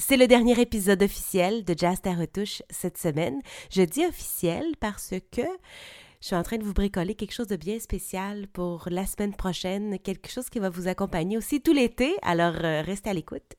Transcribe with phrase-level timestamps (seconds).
[0.00, 3.38] C'est le dernier épisode officiel de Jazz ta retouche cette semaine.
[3.70, 5.42] Je dis officiel parce que
[6.22, 9.34] je suis en train de vous bricoler quelque chose de bien spécial pour la semaine
[9.34, 13.56] prochaine, quelque chose qui va vous accompagner aussi tout l'été, alors euh, restez à l'écoute.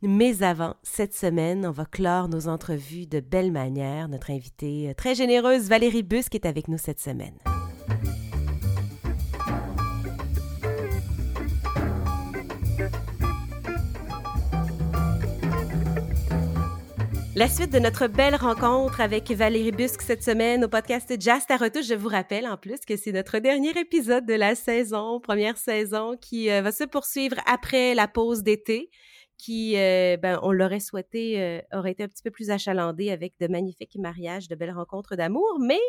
[0.00, 4.08] Mais avant, cette semaine, on va clore nos entrevues de belle manière.
[4.08, 7.36] Notre invitée euh, très généreuse, Valérie Busque, est avec nous cette semaine.
[17.36, 21.58] La suite de notre belle rencontre avec Valérie Busque cette semaine au podcast Jazz ta
[21.58, 21.86] retouche.
[21.86, 26.16] Je vous rappelle en plus que c'est notre dernier épisode de la saison, première saison,
[26.16, 28.88] qui euh, va se poursuivre après la pause d'été,
[29.36, 33.34] qui, euh, ben, on l'aurait souhaité, euh, aurait été un petit peu plus achalandée avec
[33.38, 35.80] de magnifiques mariages, de belles rencontres d'amour, mais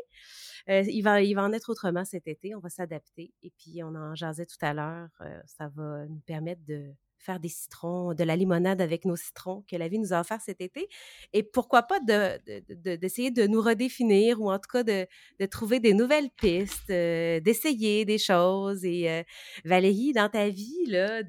[0.68, 2.56] il, va, il va en être autrement cet été.
[2.56, 3.32] On va s'adapter.
[3.42, 5.08] Et puis, on en jasait tout à l'heure.
[5.46, 9.76] ça va nous permettre de faire des citrons, de la limonade avec nos citrons que
[9.76, 10.88] la vie nous a offert cet été.
[11.34, 15.08] Et pourquoi pas d'essayer de, de, nous redéfinir ou en tout cas de,
[15.40, 18.84] de trouver des nouvelles pistes, euh, d'essayer des choses.
[18.86, 19.24] Et euh,
[19.66, 21.24] Valérie, dans ta vie là,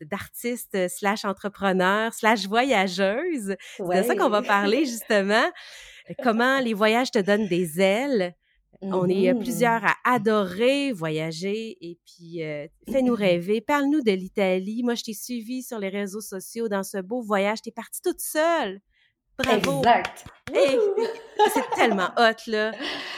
[0.00, 5.44] d'artiste slash entrepreneur slash voyageuse, c'est de ça qu'on va parler justement.
[6.22, 8.34] Comment les voyages te donnent des ailes?
[8.82, 13.60] On est Mmh plusieurs à adorer voyager et puis euh, fais-nous rêver.
[13.60, 14.82] Parle-nous de l'Italie.
[14.82, 17.62] Moi, je t'ai suivi sur les réseaux sociaux dans ce beau voyage.
[17.62, 18.80] T'es partie toute seule.
[19.38, 19.78] Bravo.
[19.78, 20.24] Exact.
[20.52, 20.78] Hey,
[21.54, 22.72] c'est tellement hot, là.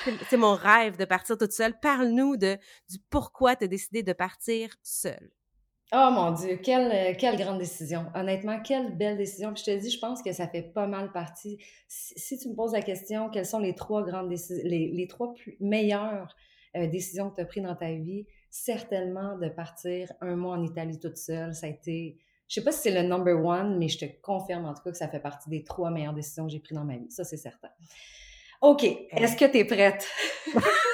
[0.05, 1.75] C'est- C'est mon rêve de partir toute seule.
[1.81, 2.57] Parle-nous de,
[2.91, 5.31] du pourquoi tu as décidé de partir seule.
[5.93, 8.07] Oh mon Dieu, quelle, euh, quelle grande décision.
[8.15, 9.53] Honnêtement, quelle belle décision.
[9.53, 11.59] Puis je te dis, je pense que ça fait pas mal partie.
[11.89, 15.07] Si, si tu me poses la question, quelles sont les trois grandes décisions, les, les
[15.07, 16.35] trois plus meilleures
[16.77, 20.63] euh, décisions que tu as prises dans ta vie, certainement de partir un mois en
[20.63, 21.55] Italie toute seule.
[21.55, 22.19] Ça a été,
[22.49, 24.91] je sais pas si c'est le number one, mais je te confirme en tout cas
[24.91, 27.11] que ça fait partie des trois meilleures décisions que j'ai prises dans ma vie.
[27.11, 27.69] Ça, c'est certain.
[28.63, 28.83] OK.
[28.83, 30.09] Est-ce que tu es prête?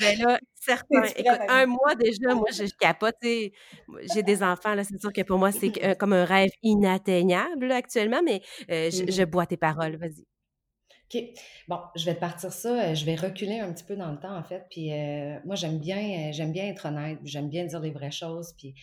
[0.00, 1.02] Ben là, certain.
[1.16, 3.16] Écoute, un mois déjà, moi, je, je capote.
[3.22, 7.66] J'ai des enfants, là, c'est sûr que pour moi, c'est euh, comme un rêve inatteignable
[7.66, 9.30] là, actuellement, mais euh, je, je Mhm.
[9.30, 9.96] bois tes paroles.
[9.96, 10.24] Vas-y.
[11.14, 11.22] OK.
[11.68, 12.90] Bon, je vais partir ça.
[12.90, 14.66] euh, Je vais reculer un petit peu dans le temps, en fait.
[14.70, 17.18] Puis euh, moi, j'aime bien, j'aime bien être honnête.
[17.24, 18.54] J'aime bien dire les vraies choses.
[18.58, 18.74] Puis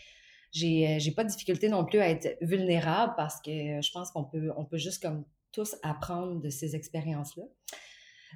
[0.51, 4.23] j'ai, j'ai pas de difficulté non plus à être vulnérable parce que je pense qu'on
[4.25, 7.43] peut, on peut juste comme tous apprendre de ces expériences-là.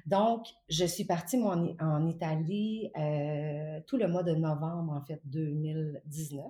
[0.06, 5.20] Donc, je suis partie moi, en, Italie euh, tout le mois de novembre, en fait,
[5.24, 6.44] 2019.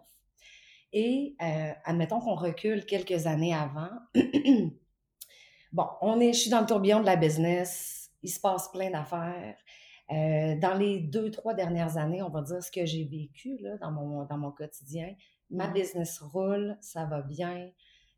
[0.92, 3.90] Et euh, admettons qu'on recule quelques années avant.
[5.72, 8.10] Bon, on est, je suis dans le tourbillon de la business.
[8.24, 9.56] Il se passe plein d'affaires.
[10.10, 13.76] Euh, dans les deux, trois dernières années, on va dire ce que j'ai vécu là,
[13.78, 15.14] dans, mon, dans mon quotidien.
[15.48, 15.74] Ma Mhm.
[15.74, 17.70] business roule, ça va bien.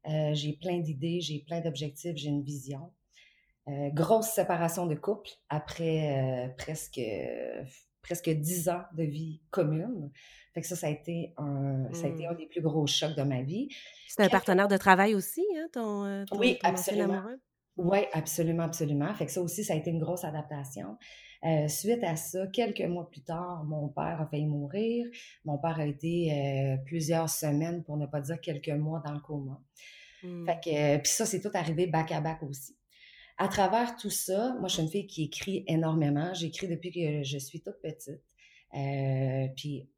[0.08, 2.90] Euh, j'ai plein d'idées, j'ai plein d'objectifs, j'ai une vision.
[3.68, 7.00] Euh, grosse séparation de couple après euh, presque,
[8.02, 10.10] presque dix ans de vie commune.
[10.52, 13.16] Fait que ça, ça a été un, ça a été un des plus gros chocs
[13.16, 13.68] de ma vie.
[14.08, 17.22] C'est un partenaire de travail aussi, hein, ton, euh, ton, Oui, ton absolument.
[17.76, 19.14] Oui, absolument, absolument.
[19.14, 20.98] Fait que ça aussi, ça a été une grosse adaptation.
[21.44, 25.06] Euh, suite à ça, quelques mois plus tard, mon père a failli mourir.
[25.44, 29.20] Mon père a été euh, plusieurs semaines, pour ne pas dire quelques mois, dans le
[29.20, 29.60] coma.
[30.22, 30.46] Mm.
[30.46, 32.76] Fait que, euh, puis ça, c'est tout arrivé back à back aussi.
[33.38, 36.32] À travers tout ça, moi, je suis une fille qui écrit énormément.
[36.34, 38.22] J'écris depuis que je suis toute petite.
[38.74, 39.88] Euh, puis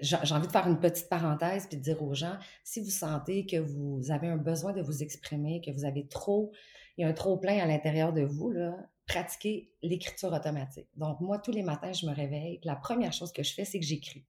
[0.00, 3.46] j'ai envie de faire une petite parenthèse puis de dire aux gens, si vous sentez
[3.46, 6.52] que vous avez un besoin de vous exprimer, que vous avez trop,
[6.96, 10.88] il y a un trop plein à l'intérieur de vous, là, pratiquez l'écriture automatique.
[10.96, 13.78] Donc, moi, tous les matins, je me réveille, la première chose que je fais, c'est
[13.80, 14.24] que j'écris.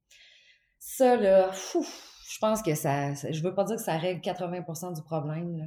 [0.79, 1.51] Ça, là,
[2.29, 5.65] je pense que ça- je veux pas dire que ça règle 80% du problème, là,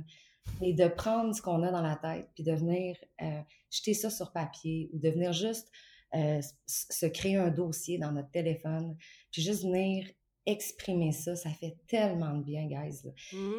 [0.61, 3.41] mais de prendre ce qu'on a dans la tête, puis de venir euh,
[3.71, 5.71] jeter ça sur papier, ou de venir juste
[6.15, 8.97] euh, se créer un dossier dans notre téléphone,
[9.33, 10.07] puis juste venir
[10.47, 13.03] exprimer ça, ça fait tellement de bien, guys.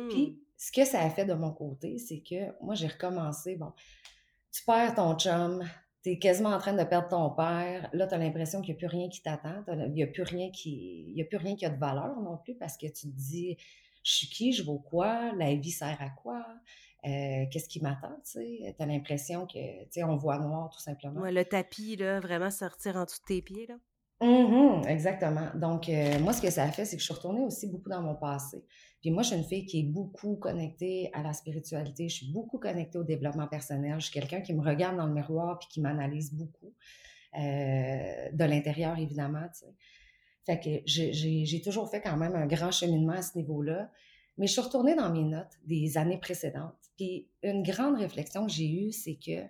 [0.10, 3.56] Puis, ce que ça a fait de mon côté, c'est que moi, j'ai recommencé.
[3.58, 3.74] Bon,
[4.54, 5.68] tu perds ton chum,
[6.02, 7.90] tu es quasiment en train de perdre ton père.
[7.92, 9.64] Là, tu as l'impression qu'il n'y a plus rien qui t'attend.
[9.66, 11.78] t'as- Il n'y a, plus rien qui- il y a plus rien qui a de
[11.80, 13.58] valeur non plus parce que tu te dis
[14.06, 16.46] je suis qui, je vaux quoi, la vie sert à quoi,
[17.06, 18.76] Euh, qu'est-ce qui m'attend, tu sais?
[18.78, 21.22] Tu as l'impression que, tu sais, on voit noir tout simplement.
[21.22, 23.76] Ouais, le tapis, là, vraiment sortir en dessous de tes pieds, là.
[24.22, 25.50] Mhm, exactement.
[25.56, 27.90] Donc, euh, moi, ce que ça a fait, c'est que je suis retournée aussi beaucoup
[27.90, 28.66] dans mon passé.
[29.02, 32.08] Puis moi, je suis une fille qui est beaucoup connectée à la spiritualité.
[32.10, 34.00] Je suis beaucoup connectée au développement personnel.
[34.00, 36.74] Je suis quelqu'un qui me regarde dans le miroir puis qui m'analyse beaucoup.
[37.38, 39.76] euh, de l'intérieur, évidemment, tu sais.
[40.46, 43.92] Fait que j'ai- toujours fait quand même un grand cheminement à ce niveau-là.
[44.38, 46.76] Mais je suis retournée dans mes notes des années précédentes.
[46.98, 49.42] Puis une grande réflexion que j'ai eue, c'est que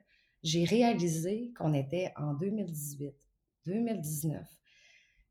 [0.44, 3.14] j'ai réalisé qu'on était en 2018,
[3.66, 4.48] 2019.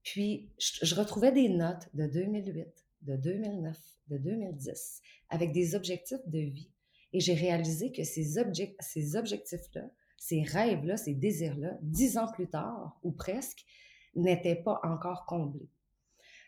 [0.03, 2.67] Puis je, retrouvais des notes de 2008,
[3.03, 3.79] de 2009,
[4.09, 5.01] de 2010,
[5.31, 6.71] avec des objectifs de vie.
[7.13, 8.37] Et j'ai réalisé que ces
[9.17, 9.89] objectifs-là,
[10.19, 13.65] ces rêves-là, ces désirs-là, dix ans plus tard, ou presque,
[14.17, 15.69] n'étaient pas encore comblés.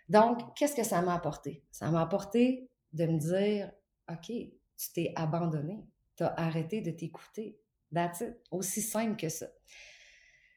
[0.09, 1.65] Donc, qu'est-ce que ça m'a apporté?
[1.71, 3.73] Ça m'a apporté de me dire,
[4.11, 5.85] OK, tu t'es abandonné,
[6.17, 7.59] tu as arrêté de t'écouter.
[7.95, 8.37] That's it.
[8.51, 9.47] Aussi simple que ça.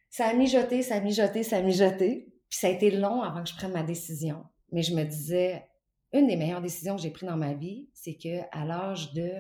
[0.10, 2.34] Ça a mijoté, ça a mijoté, ça a mijoté.
[2.50, 4.46] Puis ça a été long avant que je prenne ma décision.
[4.72, 5.68] Mais je me disais,
[6.14, 9.32] une des meilleures décisions que j'ai prises dans ma vie, c'est que à l'âge de.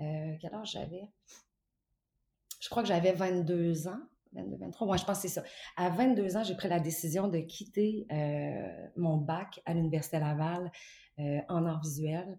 [0.00, 1.10] Euh, quel âge j'avais?
[2.60, 4.00] Je crois que j'avais 22 ans.
[4.32, 5.44] 22, 23, moi je pense que c'est ça.
[5.76, 10.70] À 22 ans, j'ai pris la décision de quitter euh, mon bac à l'Université Laval
[11.18, 12.38] euh, en art visuel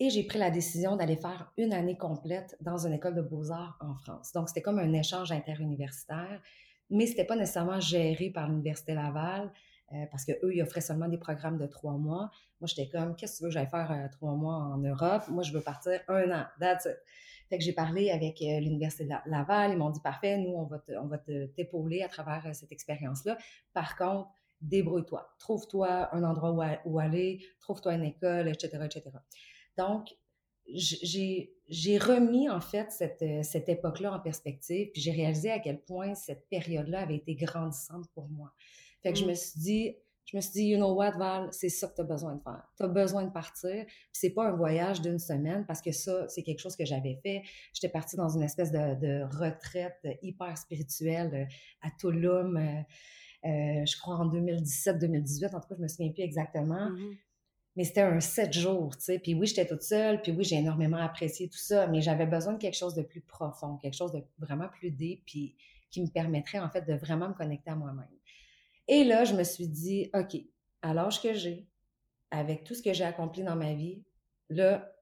[0.00, 3.76] et j'ai pris la décision d'aller faire une année complète dans une école de beaux-arts
[3.80, 4.32] en France.
[4.32, 6.40] Donc, c'était comme un échange interuniversitaire,
[6.90, 9.52] mais ce n'était pas nécessairement géré par l'Université Laval,
[9.92, 12.30] euh, parce qu'eux, ils offraient seulement des programmes de trois mois.
[12.60, 15.24] Moi, j'étais comme, qu'est-ce que tu veux que j'aille faire trois mois en Europe?
[15.28, 16.44] Moi, je veux partir un an.
[16.60, 16.98] That's it.
[17.48, 19.72] Fait que j'ai parlé avec euh, l'Université Laval.
[19.72, 23.38] Ils m'ont dit parfait, nous, on va, on va t'épauler à travers euh, cette expérience-là.
[23.72, 24.30] Par contre,
[24.60, 25.28] débrouille-toi.
[25.38, 29.10] Trouve-toi un endroit où, aller, trouve-toi une école, etc., etc.
[29.76, 30.14] Donc,
[30.66, 35.80] j'ai remis en fait cette, euh, cette époque-là en perspective, puis j'ai réalisé à quel
[35.80, 38.52] point cette période-là avait été grandissante pour moi.
[39.02, 39.28] Fait que je mmh.
[39.28, 39.96] me suis dit,
[40.30, 42.42] je me suis dit, you know what, Val, c'est ça que tu as besoin de
[42.42, 42.62] faire.
[42.76, 43.86] Tu as besoin de partir.
[43.86, 47.18] Puis c'est pas un voyage d'une semaine parce que ça, c'est quelque chose que j'avais
[47.22, 47.42] fait.
[47.72, 52.60] J'étais partie dans une espèce de, retraite hyper spirituelle euh, à Tulum, euh,
[53.48, 55.46] euh, je crois en 2017-2018.
[55.54, 56.90] En tout cas, je me souviens plus exactement.
[56.90, 57.16] Mm-hmm.
[57.76, 59.18] Mais c'était un sept jours, tu sais.
[59.18, 60.20] Puis oui, j'étais toute seule.
[60.20, 61.86] Puis oui, j'ai énormément apprécié tout ça.
[61.86, 65.24] Mais j'avais besoin de quelque chose de plus profond, quelque chose de vraiment plus deep,
[65.24, 65.56] puis
[65.90, 68.17] qui me permettrait, en fait, de vraiment me connecter à moi-même.
[68.88, 70.36] Et là, je me suis dit, OK,
[70.82, 71.68] à l'âge que j'ai,
[72.30, 74.02] avec tout ce que j'ai accompli dans ma vie,
[74.48, 74.92] là,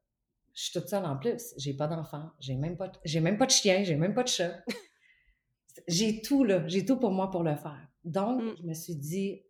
[0.55, 1.55] je suis toute seule en plus.
[1.57, 4.29] J'ai pas d'enfant, j'ai même pas, j'ai même pas de chien, j'ai même pas de
[4.29, 4.65] chat.
[5.89, 7.89] j'ai tout là, j'ai tout pour moi pour le faire.
[8.05, 8.57] Donc, mm.
[8.59, 9.43] je me suis dit,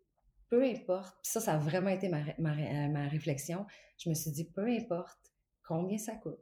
[0.49, 3.65] peu importe, puis ça, ça a vraiment été ma, ma, euh, ma, réflexion.
[3.97, 5.19] Je me suis dit, peu importe
[5.65, 6.39] combien ça coûte,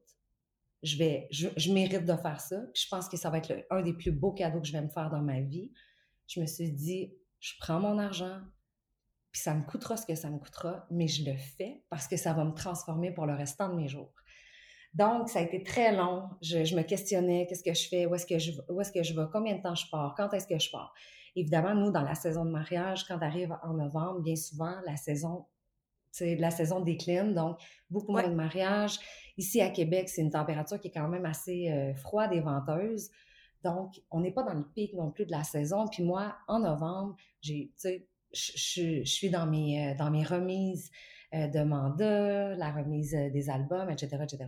[0.83, 2.61] je vais, je, je mérite de faire ça.
[2.73, 4.81] Puis je pense que ça va être un des plus beaux cadeaux que je vais
[4.81, 5.71] me faire dans ma vie.
[6.27, 7.13] Je me suis dit,
[7.45, 8.39] je prends mon argent,
[9.31, 12.17] puis ça me coûtera ce que ça me coûtera, mais je le fais parce que
[12.17, 14.11] ça va me transformer pour le restant de mes jours.
[14.95, 16.23] Donc, ça a été très long.
[16.41, 19.13] Je, me questionnais, qu'est-ce que je fais, où est-ce que je, où est-ce que je
[19.13, 20.91] vais, combien de temps je pars, quand est-ce que je pars?
[21.35, 25.45] Évidemment, nous, dans la saison de mariage, quand arrive en novembre, bien souvent, la saison,
[26.19, 27.59] la saison décline, donc
[27.91, 28.97] beaucoup moins de mariage.
[29.37, 33.11] Ici, à Québec, c'est une température qui est quand même assez euh, froide et venteuse.
[33.65, 35.87] Donc, on n'est pas dans le pic non plus de la saison.
[35.87, 37.73] Puis moi, en novembre, j'ai,
[38.31, 40.91] je, suis dans mes, euh, dans mes remises
[41.33, 44.45] euh, de mandat, la remise euh, des albums, etc., etc.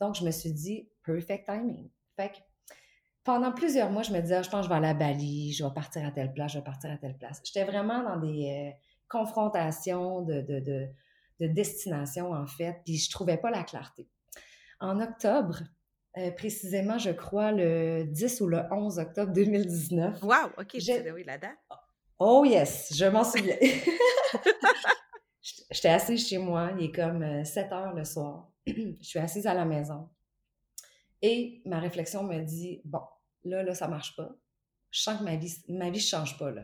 [0.00, 1.90] Donc, je me suis dit, perfect timing.
[3.22, 5.52] Pendant plusieurs mois, je me disais, ah, je pense que je vais aller à Bali,
[5.52, 7.42] je vais partir à telle place, je vais partir à telle place.
[7.44, 8.72] J'étais vraiment dans des
[9.10, 10.88] confrontations de, de, de,
[11.40, 14.08] de destination, en fait, puis je trouvais pas la clarté.
[14.80, 15.60] En octobre,
[16.16, 20.22] euh, précisément, je crois, le 10 ou le 11 octobre 2019.
[20.22, 21.58] Wow, OK, oui, la date.
[22.18, 23.56] Oh yes, je m'en souviens.
[25.70, 28.50] J'étais assise chez moi, il est comme 7 euh, heures le soir.
[28.66, 30.08] je suis assise à la maison.
[31.20, 33.02] Et ma réflexion me dit, bon,
[33.42, 34.30] là, là, ça marche pas.
[34.90, 36.62] Je sens que ma vie, ma vie change pas, là.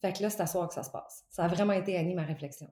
[0.00, 1.26] Fait que là, c'est à soir que ça se passe.
[1.30, 2.68] Ça a vraiment été Annie, ma réflexion.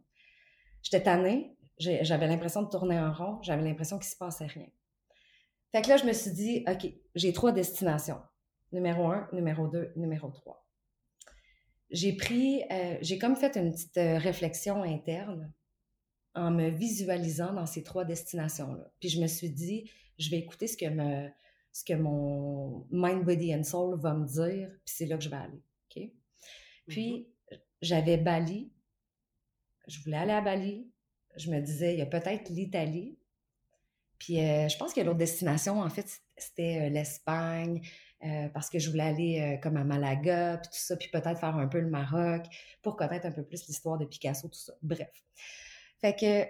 [0.83, 4.67] J'étais tannée, j'avais l'impression de tourner en rond, j'avais l'impression qu'il se passait rien.
[5.73, 8.21] Fait que là, je me suis dit, OK, j'ai trois destinations.
[8.73, 10.67] Numéro un, numéro deux, numéro trois.
[11.91, 15.53] J'ai pris, euh, j'ai comme fait une petite euh, réflexion interne
[16.35, 18.93] en me visualisant dans ces trois destinations-là.
[19.01, 21.29] Puis je me suis dit, je vais écouter ce que, me,
[21.73, 25.29] ce que mon mind, body and soul va me dire, puis c'est là que je
[25.29, 25.63] vais aller.
[25.97, 26.11] OK?
[26.87, 27.59] Puis, mm-hmm.
[27.83, 28.73] j'avais Bali.
[29.89, 30.91] Je voulais aller à Bali.
[31.37, 33.19] Je me disais, il y a peut-être l'Italie,
[34.21, 37.81] puis euh, je pense que l'autre destination, en fait, c'était euh, l'Espagne,
[38.23, 41.57] euh, parce que je voulais aller comme à Malaga, puis tout ça, puis peut-être faire
[41.57, 42.43] un peu le Maroc,
[42.83, 44.75] pour connaître un peu plus l'histoire de Picasso, tout ça.
[44.83, 45.11] Bref.
[46.03, 46.45] Fait que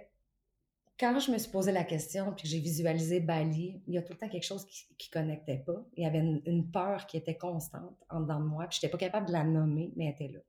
[0.98, 4.12] quand je me suis posé la question, puis j'ai visualisé Bali, il y a tout
[4.12, 4.86] le temps quelque chose qui,
[5.16, 5.86] ne connectait pas.
[5.96, 8.90] Il y avait une, peur qui était constante en dedans de moi, puis je n'étais
[8.90, 10.40] pas capable de la nommer, mais elle était là.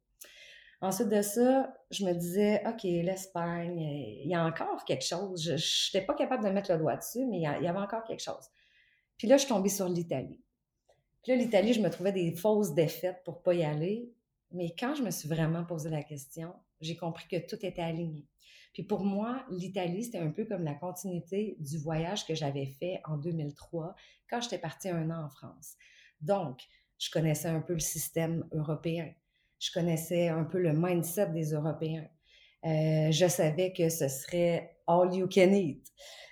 [0.82, 5.44] Ensuite de ça, je me disais, OK, l'Espagne, il y a encore quelque chose.
[5.44, 8.24] Je n'étais pas capable de mettre le doigt dessus, mais il y, avait encore quelque
[8.24, 8.50] chose.
[9.18, 10.42] Puis là, je suis tombée sur l'Italie.
[11.22, 14.12] Puis là, l'Italie, je me trouvais des fausses défaites pour pas y aller.
[14.50, 18.26] Mais quand je me suis vraiment posé la question, j'ai compris que tout était aligné.
[18.74, 23.02] Puis pour moi, l'Italie, c'était un peu comme la continuité du voyage que j'avais fait
[23.06, 23.96] en 2003
[24.30, 25.76] quand j'étais partie un an en France.
[26.22, 26.64] Donc,
[26.98, 29.14] je connaissais un peu le système européen
[29.62, 32.08] je connaissais un peu le mindset des Européens.
[32.66, 35.86] Euh, je savais que ce serait all you can eat.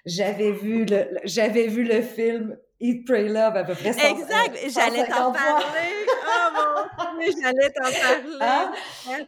[0.06, 3.90] J'avais vu le, j'avais vu le film Eat, Pray, Love à peu près.
[3.90, 6.06] exact, j'allais t'en parler.
[6.26, 8.38] Oh mon j'allais t'en parler.
[8.40, 8.72] Hein?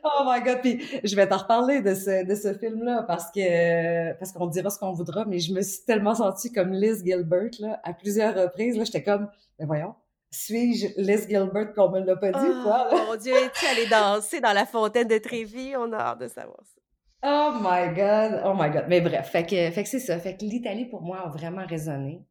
[0.04, 4.14] Oh my God, puis je vais t'en reparler de ce, de ce film-là parce que
[4.14, 7.52] parce qu'on dira ce qu'on voudra, mais je me suis tellement sentie comme Liz Gilbert
[7.60, 8.78] là à plusieurs reprises.
[8.78, 9.30] Là, j'étais comme,
[9.60, 9.96] mais voyons,
[10.32, 12.90] suis-je Liz Gilbert qu'on me l'a pas dit, quoi?
[12.92, 15.76] Oh, mon Dieu, es-tu allée danser dans la fontaine de Trévis?
[15.78, 16.82] On a hâte de savoir ça.
[17.24, 18.42] Oh my God!
[18.46, 18.86] Oh my God!
[18.88, 20.18] Mais bref, fait que, fait que c'est ça.
[20.20, 22.26] Fait que l'Italie, pour moi, a vraiment résonné.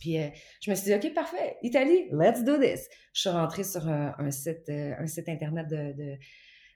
[0.00, 0.28] Puis euh,
[0.60, 2.88] je me suis dit, OK, parfait, Italie, let's do this.
[3.14, 6.18] Je suis rentrée sur un, site, euh, un site Internet de, de,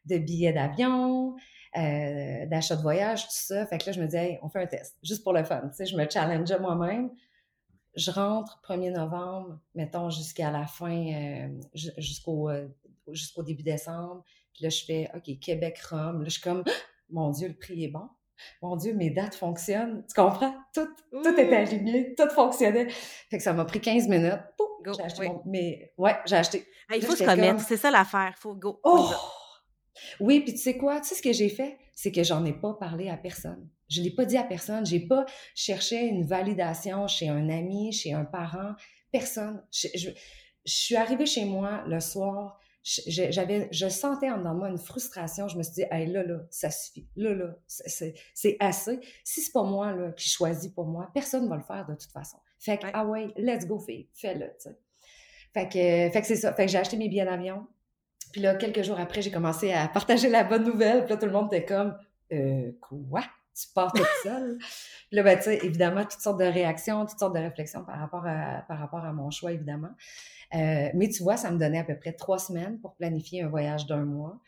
[0.06, 1.34] de billets d'avion,
[1.76, 3.66] euh, d'achat de voyage, tout ça.
[3.66, 5.60] Fait que là, je me dis, hey, on fait un test, juste pour le fun.
[5.68, 7.10] Tu sais, je me challengeais moi-même
[7.94, 11.48] je rentre 1er novembre, mettons jusqu'à la fin, euh,
[11.98, 12.68] jusqu'au euh,
[13.08, 14.24] jusqu'au début décembre.
[14.54, 16.22] Puis là, je fais OK, Québec-Rome.
[16.22, 16.64] Là, je suis comme
[17.10, 18.08] Mon Dieu, le prix est bon.
[18.62, 20.04] Mon Dieu, mes dates fonctionnent.
[20.08, 20.54] Tu comprends?
[20.74, 22.88] Tout, tout était aligné, tout fonctionnait.
[22.88, 24.40] Fait que ça m'a pris 15 minutes.
[24.84, 25.42] J'ai acheté mon...
[25.44, 26.66] Mais ouais, j'ai acheté.
[26.94, 28.34] il faut se remettre, c'est ça l'affaire.
[28.38, 28.80] Faut go.
[28.82, 29.10] Oh!
[30.20, 31.00] Oui, puis tu sais quoi?
[31.00, 31.78] Tu sais ce que j'ai fait?
[31.94, 33.68] C'est que j'en ai pas parlé à personne.
[33.88, 34.86] Je ne l'ai pas dit à personne.
[34.86, 38.74] J'ai pas cherché une validation chez un ami, chez un parent,
[39.10, 39.62] personne.
[39.70, 40.10] Je,
[40.64, 42.58] suis arrivée chez moi le soir.
[42.84, 45.48] J'avais, je sentais en moi une frustration.
[45.48, 47.06] Je me suis dit, hey, là, là, ça suffit.
[47.16, 49.00] Là, là, c'est assez.
[49.24, 51.94] Si c'est pas moi là, qui choisis pour moi, personne ne va le faire de
[51.94, 52.38] toute façon.
[52.58, 54.78] Fait que, ah ouais, let's go, fille, fais-le, tu sais.
[55.52, 56.54] Fait que, fait que c'est ça.
[56.54, 57.66] Fait que j'ai acheté mes billets d'avion.
[58.32, 61.04] Puis là, quelques jours après, j'ai commencé à partager la bonne nouvelle.
[61.04, 61.96] Puis là, tout le monde était comme,
[62.32, 63.22] euh, quoi?
[63.54, 64.58] tu pars toute seule?
[65.08, 67.98] Puis là, ben, tu sais, évidemment, toutes sortes de réactions, toutes sortes de réflexions par
[67.98, 69.90] rapport à, par rapport à mon choix, évidemment.
[70.54, 73.48] Euh, mais tu vois, ça me donnait à peu près trois semaines pour planifier un
[73.48, 74.38] voyage d'un mois.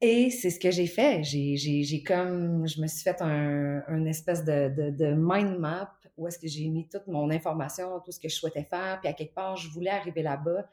[0.00, 1.22] Et c'est ce que j'ai fait.
[1.22, 6.26] J'ai comme, je me suis fait un, un espèce de, de, de, mind map où
[6.26, 8.98] est-ce que j'ai mis toute mon information, tout ce que je souhaitais faire.
[9.00, 10.66] Puis à quelque part, je voulais arriver là-bas.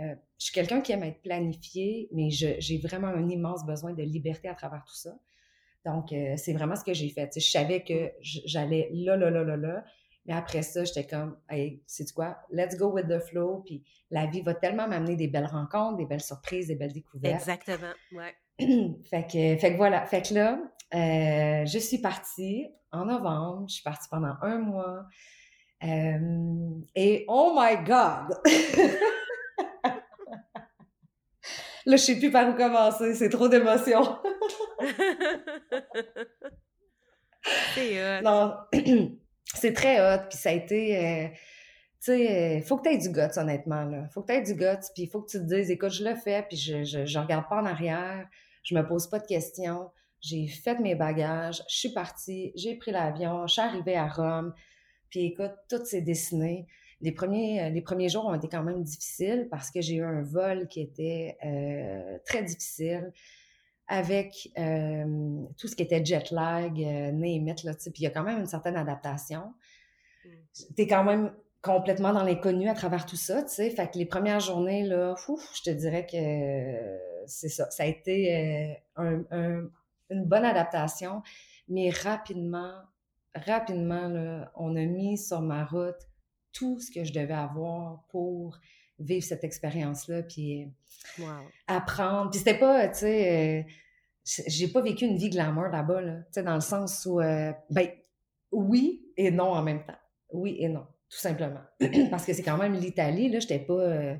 [0.00, 4.02] Euh, je suis quelqu'un qui aime être planifié, mais j'ai vraiment un immense besoin de
[4.02, 5.10] liberté à travers tout ça.
[5.84, 7.30] Donc, euh, c'est vraiment ce que j'ai fait.
[7.34, 9.84] je savais que j'allais là, là, là, là, là.
[10.26, 12.36] Mais après ça, j'étais comme, hey, c'est quoi?
[12.50, 13.62] Let's go with the flow.
[13.64, 17.34] Puis la vie va tellement m'amener des belles rencontres, des belles surprises, des belles découvertes.
[17.34, 18.34] Exactement, ouais.
[19.04, 20.04] fait, que, fait que voilà.
[20.04, 20.60] Fait que là,
[20.94, 23.66] euh, je suis partie en novembre.
[23.68, 25.06] Je suis partie pendant un mois.
[25.84, 28.36] Euh, et oh my God!
[31.88, 33.14] Là, je sais plus par où commencer.
[33.14, 34.18] C'est trop d'émotions.
[37.74, 38.22] c'est hot.
[38.22, 38.56] Non,
[39.54, 40.24] c'est très hot.
[40.28, 40.98] Puis ça a été...
[40.98, 41.28] Euh,
[42.04, 43.84] tu sais, faut que tu aies du guts, honnêtement.
[43.84, 44.06] Là.
[44.12, 46.04] Faut que tu aies du guts, puis il faut que tu te dises, écoute, je
[46.04, 48.28] le fais, puis je, je, je regarde pas en arrière,
[48.64, 49.90] je me pose pas de questions.
[50.20, 54.52] J'ai fait mes bagages, je suis partie, j'ai pris l'avion, je suis arrivée à Rome,
[55.10, 56.68] puis écoute, tout s'est dessiné
[57.00, 60.04] les premiers, euh, les premiers jours ont été quand même difficiles parce que j'ai eu
[60.04, 63.12] un vol qui était euh, très difficile
[63.86, 68.10] avec euh, tout ce qui était jet lag, euh, name là, puis il y a
[68.10, 69.54] quand même une certaine adaptation.
[70.24, 70.28] Mm.
[70.76, 73.70] Tu es quand même complètement dans l'inconnu à travers tout ça, tu sais.
[73.70, 75.14] Fait que les premières journées, là,
[75.54, 77.70] je te dirais que c'est ça.
[77.70, 79.24] Ça a été un,
[80.10, 81.22] une bonne adaptation,
[81.68, 82.74] mais rapidement,
[83.34, 86.07] rapidement, là, on a mis sur ma route
[86.58, 88.58] tout ce que je devais avoir pour
[88.98, 90.68] vivre cette expérience-là, puis
[91.66, 92.30] apprendre.
[92.30, 96.24] Puis c'était pas, tu sais, euh, j'ai pas vécu une vie glamour là-bas, là, tu
[96.32, 97.88] sais, dans le sens où, euh, ben,
[98.50, 99.98] oui et non en même temps.
[100.32, 101.62] Oui et non, tout simplement.
[102.10, 104.16] Parce que c'est quand même l'Italie, là, j'étais pas, euh,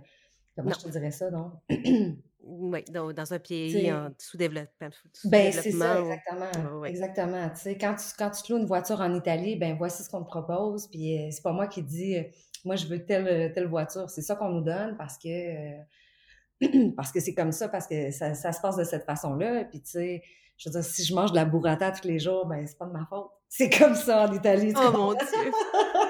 [0.57, 1.53] comment je te dirais ça, non?
[2.51, 4.89] Oui, dans, dans, un pays en sous-développement.
[5.25, 6.85] ben, c'est ça, exactement.
[6.85, 7.51] Exactement.
[7.79, 10.29] Quand tu, quand tu te loues une voiture en Italie, ben voici ce qu'on te
[10.29, 10.89] propose.
[10.89, 12.23] Puis euh, c'est pas moi qui dis, euh,
[12.65, 14.09] moi, je veux telle, telle voiture.
[14.09, 18.11] C'est ça qu'on nous donne parce que euh, parce que c'est comme ça, parce que
[18.11, 19.65] ça, ça, se passe de cette façon-là.
[19.67, 20.23] Puis tu sais,
[20.57, 22.87] je veux dire, si je mange de la burrata tous les jours, ben c'est pas
[22.87, 23.31] de ma faute.
[23.51, 24.75] C'est comme ça en Italie.
[24.77, 25.53] Oh mon Dieu!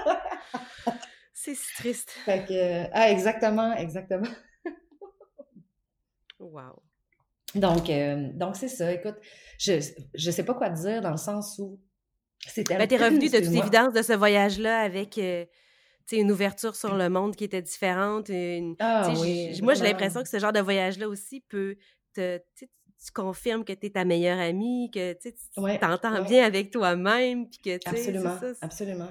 [1.33, 2.11] c'est si triste.
[2.25, 4.27] Fait que, ah, exactement, exactement.
[6.51, 6.83] Wow.
[7.55, 8.93] Donc, euh, donc c'est ça.
[8.93, 9.17] Écoute,
[9.59, 11.81] je ne sais pas quoi te dire dans le sens où
[12.47, 12.77] c'était.
[12.77, 15.47] Ben, es revenu de toute évidence de ce voyage-là avec euh,
[16.13, 18.31] une ouverture sur le monde qui était différente.
[18.79, 21.77] ah, oui, moi, j'ai l'impression que ce genre de voyage-là aussi peut
[22.15, 22.41] te.
[22.59, 25.33] Tu confirmes que tu es ta meilleure amie, que tu
[25.81, 27.49] t'entends bien avec toi-même.
[27.49, 29.09] Puis que, absolument, absolument.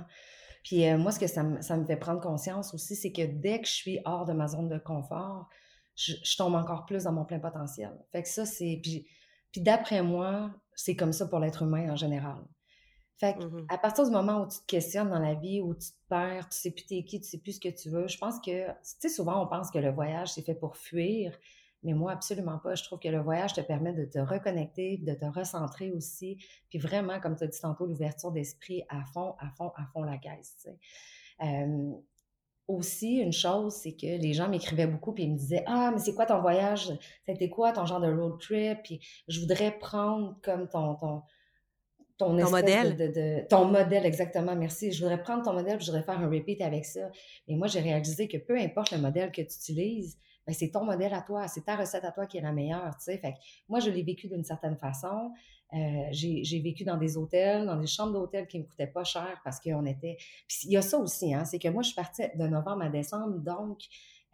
[0.62, 3.22] Puis euh, moi, ce que ça me, ça me fait prendre conscience aussi, c'est que
[3.26, 5.48] dès que je suis hors de ma zone de confort,
[5.98, 7.92] je, tombe encore plus dans mon plein potentiel.
[8.12, 8.80] Fait que ça, c'est.
[8.82, 9.08] Puis,
[9.52, 12.38] puis d'après moi, c'est comme ça pour l'être humain en général.
[13.20, 15.74] Fait que, mmh à partir du moment où tu te questionnes dans la vie, où
[15.74, 18.08] tu te perds, tu sais plus t'es qui, tu sais plus ce que tu veux,
[18.08, 21.36] je pense que, tu sais, souvent on pense que le voyage c'est fait pour fuir,
[21.82, 22.76] mais moi absolument pas.
[22.76, 26.38] Je trouve que le voyage te permet de te reconnecter, de te recentrer aussi,
[26.70, 30.04] puis vraiment, comme tu as dit tantôt, l'ouverture d'esprit à fond, à fond, à fond
[30.04, 30.56] la caisse.
[30.58, 30.78] Tu sais.
[31.42, 31.94] Euh,
[32.68, 36.00] aussi, une chose, c'est que les gens m'écrivaient beaucoup puis ils me disaient Ah, mais
[36.00, 36.92] c'est quoi ton voyage?
[37.26, 38.80] C'était quoi ton genre de road trip?
[38.84, 40.96] Puis je voudrais prendre comme ton.
[40.96, 41.24] ton
[42.18, 42.98] ton, modèle.
[42.98, 44.92] De, ton modèle, exactement, merci.
[44.92, 47.12] Je voudrais prendre ton modèle, je voudrais faire un repeat avec ça.
[47.48, 50.84] Et moi, j'ai réalisé que peu importe le modèle que tu utilises, ben, c'est ton
[50.84, 53.18] modèle à toi, c'est ta recette à toi qui est la meilleure, tu sais.
[53.18, 55.32] Fait que moi, je l'ai vécu d'une certaine façon.
[55.74, 59.04] Euh, j'ai vécu dans des hôtels, dans des chambres d'hôtel qui ne me coûtaient pas
[59.04, 60.18] cher parce qu'on était.
[60.48, 62.84] Puis il y a ça aussi, hein, c'est que moi, je suis partie de novembre
[62.84, 63.82] à décembre, donc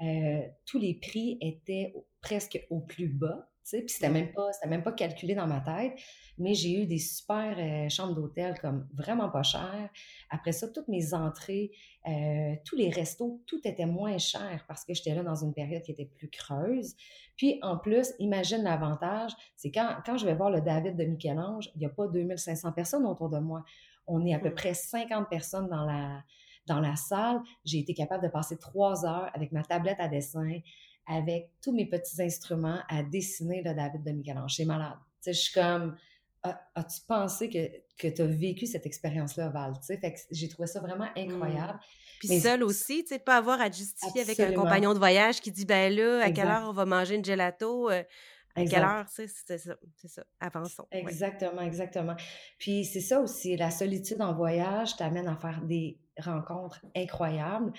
[0.01, 3.49] euh, tous les prix étaient presque au plus bas.
[3.69, 5.93] Puis c'était même pas, c'était même pas calculé dans ma tête.
[6.37, 9.89] Mais j'ai eu des super euh, chambres d'hôtel comme vraiment pas chères.
[10.29, 11.71] Après ça, toutes mes entrées,
[12.07, 15.81] euh, tous les restos, tout était moins cher parce que j'étais là dans une période
[15.83, 16.95] qui était plus creuse.
[17.37, 21.71] Puis en plus, imagine l'avantage, c'est quand, quand je vais voir le David de Michel-Ange,
[21.75, 23.63] il n'y a pas 2500 personnes autour de moi.
[24.07, 26.23] On est à peu près 50 personnes dans la,
[26.67, 27.41] dans la salle.
[27.65, 30.59] J'ai été capable de passer trois heures avec ma tablette à dessin,
[31.07, 34.55] avec tous mes petits instruments à dessiner le David de Michel-Ange.
[34.55, 34.97] C'est malade.
[35.21, 35.95] Tu sais, je suis comme,
[36.41, 39.73] as-tu pensé que, que tu as vécu cette expérience-là, Val?
[39.79, 41.19] Tu sais, fait que j'ai trouvé ça vraiment mmh.
[41.19, 41.79] incroyable.
[42.19, 45.51] Puis seul aussi, tu sais, pas avoir à justifier avec un compagnon de voyage qui
[45.51, 47.89] dit, ben là, à quelle heure on va manger une gelato?
[47.89, 48.03] Euh,
[48.55, 50.85] à quelle heure, c'est ça, c'est ça, avançons.
[50.91, 52.15] Exactement, exactement.
[52.59, 57.73] Puis c'est ça aussi, la solitude en voyage t'amène à faire des rencontres incroyables.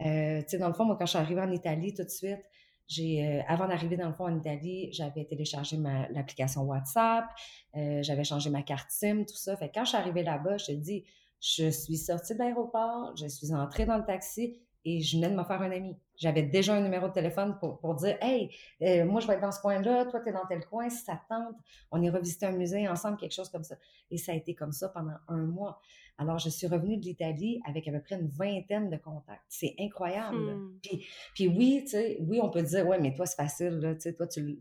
[0.00, 2.08] Euh, tu sais, dans le fond, moi, quand je suis arrivée en Italie, tout de
[2.08, 2.40] suite,
[2.90, 5.76] j'ai, euh, avant d'arriver dans le fond en Italie, j'avais téléchargé
[6.10, 7.24] l'application WhatsApp,
[7.76, 9.56] euh, j'avais changé ma carte SIM, tout ça.
[9.56, 11.04] Fait quand je suis arrivée là-bas, je te dis,
[11.40, 15.36] je suis sortie de l'aéroport, je suis entrée dans le taxi et je venais de
[15.36, 15.96] me faire un ami.
[16.16, 18.50] J'avais déjà un numéro de téléphone pour, pour dire Hey,
[18.82, 21.04] euh, moi je vais être dans ce coin-là, toi tu es dans tel coin, si
[21.04, 21.56] ça tente,
[21.90, 23.76] on ira visiter un musée ensemble, quelque chose comme ça.
[24.10, 25.80] Et ça a été comme ça pendant un mois.
[26.20, 29.42] Alors, je suis revenue de l'Italie avec à peu près une vingtaine de contacts.
[29.48, 30.36] C'est incroyable.
[30.36, 30.78] Hmm.
[30.82, 33.94] Puis, puis, oui, tu sais, oui, on peut dire, ouais, mais toi, c'est facile, là,
[33.94, 34.58] tu sais, toi, tu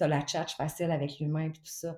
[0.00, 1.96] as la chat facile avec l'humain, puis tout ça.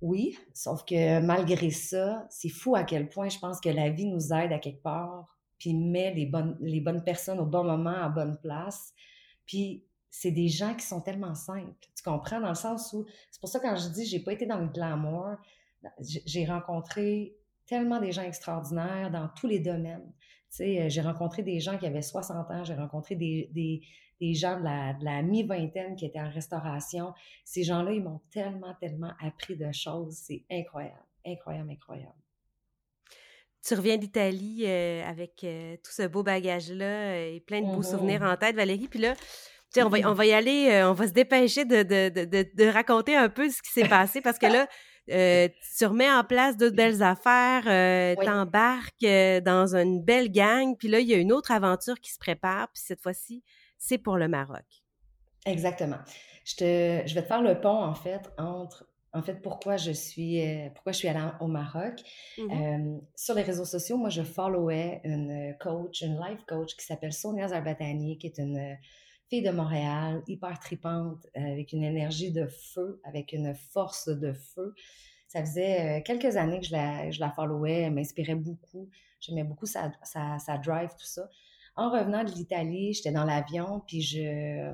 [0.00, 4.06] Oui, sauf que malgré ça, c'est fou à quel point je pense que la vie
[4.06, 5.33] nous aide à quelque part,
[5.64, 8.92] puis met les bonnes, les bonnes personnes au bon moment, à bonne place.
[9.46, 11.72] Puis c'est des gens qui sont tellement simples.
[11.96, 12.38] Tu comprends?
[12.38, 14.66] Dans le sens où, c'est pour ça quand je dis j'ai pas été dans le
[14.66, 15.36] glamour,
[15.98, 20.12] j'ai rencontré tellement des gens extraordinaires dans tous les domaines.
[20.50, 23.80] Tu sais, euh, j'ai rencontré des gens qui avaient 60 ans, j'ai rencontré des, des,
[24.20, 27.14] des, gens de la, de la mi-vingtaine qui étaient en restauration.
[27.46, 30.14] Ces gens-là, ils m'ont tellement, tellement appris de choses.
[30.14, 32.23] C'est incroyable, incroyable, incroyable.
[33.66, 38.20] Tu reviens d'Italie euh, avec euh, tout ce beau bagage-là et plein de beaux souvenirs
[38.20, 38.34] mm-hmm.
[38.34, 38.88] en tête, Valérie.
[38.88, 39.14] Puis là,
[39.78, 43.16] on va, on va y aller, on va se dépêcher de, de, de, de, raconter
[43.16, 44.68] un peu ce qui s'est passé parce que là,
[45.10, 50.76] euh, tu remets en place d'autres belles affaires, euh, t'embarques euh, dans une belle gang,
[50.78, 53.42] puis là, il y a une autre aventure qui se prépare, puis cette fois-ci,
[53.76, 54.64] c'est pour le Maroc.
[55.44, 55.98] Exactement.
[56.46, 59.92] Je, te, je vais te faire le pont, en fait, entre en fait, pourquoi je
[59.92, 60.42] suis,
[60.74, 62.02] pourquoi je suis allée au Maroc.
[62.38, 67.12] Mmh sur les réseaux sociaux, moi, je followais une coach, une life coach qui s'appelle
[67.12, 68.76] Sonia Zarbatani, qui est une
[69.28, 74.32] fille de Montréal, hyper tripante, euh, avec une énergie de feu, avec une force de
[74.32, 74.74] feu.
[75.28, 78.88] Ça faisait euh, quelques années que je la, je la followais, elle m'inspirait beaucoup.
[79.20, 81.28] J'aimais beaucoup sa, sa, drive, tout ça.
[81.76, 84.72] En revenant de l'Italie, j'étais dans l'avion, puis je,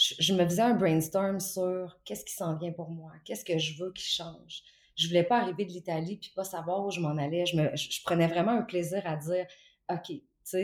[0.00, 3.82] je, me faisais un brainstorm sur qu'est-ce qui s'en vient pour moi, qu'est-ce que je
[3.82, 4.62] veux qui change.
[4.96, 7.44] Je voulais pas arriver de l'Italie puis pas savoir où je m'en allais.
[7.46, 9.46] Je, me, je, prenais vraiment un plaisir à dire,
[9.90, 10.12] OK,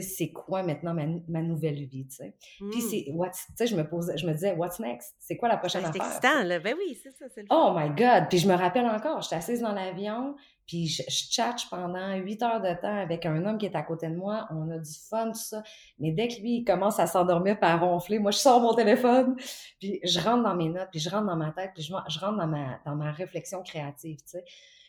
[0.00, 2.34] c'est quoi maintenant ma, nouvelle vie, tu sais?
[2.70, 2.88] Puis Hmm.
[2.90, 5.14] c'est, tu sais, je me posais, je me disais, what's next?
[5.18, 6.06] C'est quoi la prochaine c'est affaire?
[6.06, 6.58] excitant, là.
[6.60, 8.28] Ben oui, c'est ça, c'est le Oh my God!
[8.28, 12.42] Puis je me rappelle encore, j'étais assise dans l'avion, puis je, je tchatche pendant huit
[12.42, 14.48] heures de temps avec un homme qui est à côté de moi.
[14.50, 15.62] On a du fun, tout ça.
[15.98, 19.36] Mais dès que lui, il commence à s'endormir à ronfler, moi, je sors mon téléphone,
[19.78, 22.18] puis je rentre dans mes notes, puis je rentre dans ma tête, puis je, je
[22.18, 24.44] rentre dans ma, dans ma réflexion créative, tu sais.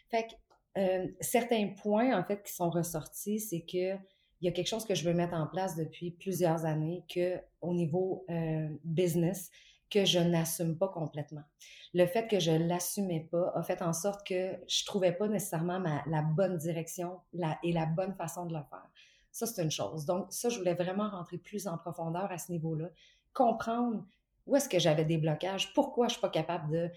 [0.10, 0.33] Fait que
[0.79, 3.95] euh, certains points, en fait, qui sont ressortis, c'est que
[4.41, 7.39] il y a quelque chose que je veux mettre en place depuis plusieurs années que
[7.62, 9.50] au niveau euh, business
[9.89, 11.43] que je n'assume pas complètement.
[11.93, 15.80] Le fait que je l'assumais pas a fait en sorte que je trouvais pas nécessairement
[15.80, 18.89] ma, la bonne direction la, et la bonne façon de le faire.
[19.32, 20.06] Ça, c'est une chose.
[20.06, 22.89] Donc, ça, je voulais vraiment rentrer plus en profondeur à ce niveau-là,
[23.34, 24.04] comprendre
[24.45, 26.89] où est-ce que j'avais des blocages, pourquoi je suis pas capable de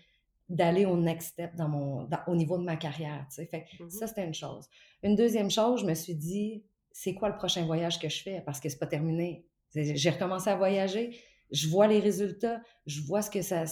[0.49, 3.25] d'aller au next step dans mon, dans, au niveau de ma carrière.
[3.29, 3.47] Tu sais.
[3.47, 3.91] Fait que Mhm.
[3.91, 4.69] ça, c'était une chose.
[5.05, 8.43] Une deuxième chose, je me suis dit, c'est quoi le prochain voyage que je fais?
[8.45, 9.45] Parce que c'est pas terminé.
[9.75, 11.17] J'ai recommencé à voyager,
[11.53, 13.65] je vois les résultats, je vois ce que ça,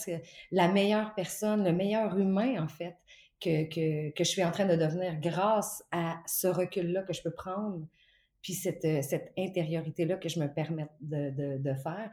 [0.53, 2.97] la meilleure personne, le meilleur humain, en fait,
[3.41, 7.23] que, que, que je suis en train de devenir grâce à ce recul-là que je
[7.23, 7.87] peux prendre,
[8.43, 12.11] puis cette, euh, cette intériorité-là que je me permets de, de, faire.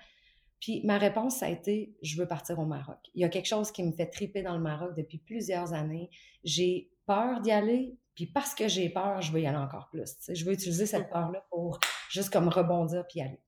[0.59, 2.97] Puis ma réponse, a été, je veux partir au Maroc.
[3.13, 6.09] Il y a quelque chose qui me fait triper dans le Maroc depuis plusieurs années.
[6.43, 10.17] J'ai peur d'y aller, puis parce que j'ai peur, je veux y aller encore plus.
[10.27, 13.39] Je veux utiliser cette peur-là pour juste comme rebondir puis y aller.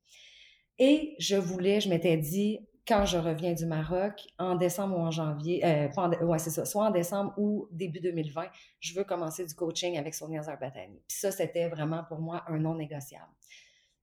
[0.79, 5.11] Et je voulais, je m'étais dit, quand je reviens du Maroc, en décembre ou en
[5.11, 8.45] janvier, euh, pas en dé- ouais, c'est ça, soit en décembre ou début 2020,
[8.79, 11.01] je veux commencer du coaching avec Sonia Zarbatani.
[11.07, 13.27] Puis ça, c'était vraiment pour moi un non négociable.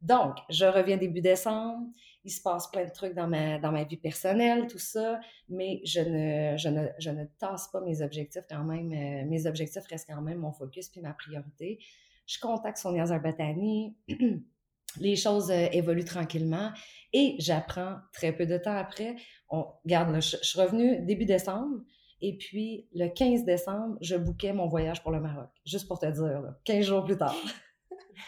[0.05, 1.87] Donc, je reviens début décembre,
[2.25, 5.81] il se passe plein de trucs dans ma, dans ma vie personnelle, tout ça, mais
[5.85, 8.93] je ne, je ne, je ne tasse pas mes objectifs quand même.
[8.93, 11.79] euh, mes objectifs restent quand même mon focus puis ma priorité.
[12.27, 13.97] Je contacte Sonia Zarbatani,
[15.01, 16.71] les choses euh, évoluent tranquillement
[17.15, 19.17] et j'apprends très peu de temps après.
[19.49, 21.81] On, je, suis revenue début décembre
[22.21, 26.07] et puis le 15 décembre, je bouquais mon voyage pour le Maroc, juste pour te
[26.07, 27.37] dire, là, 15 jours plus tard.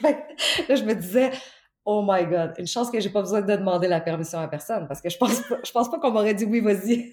[0.03, 1.31] Là, je me disais,
[1.87, 4.89] oh my God, une chance que j'ai pas besoin de demander la permission à personne
[4.89, 7.13] parce que je pense pas, je pense pas qu'on m'aurait dit oui, vas-y.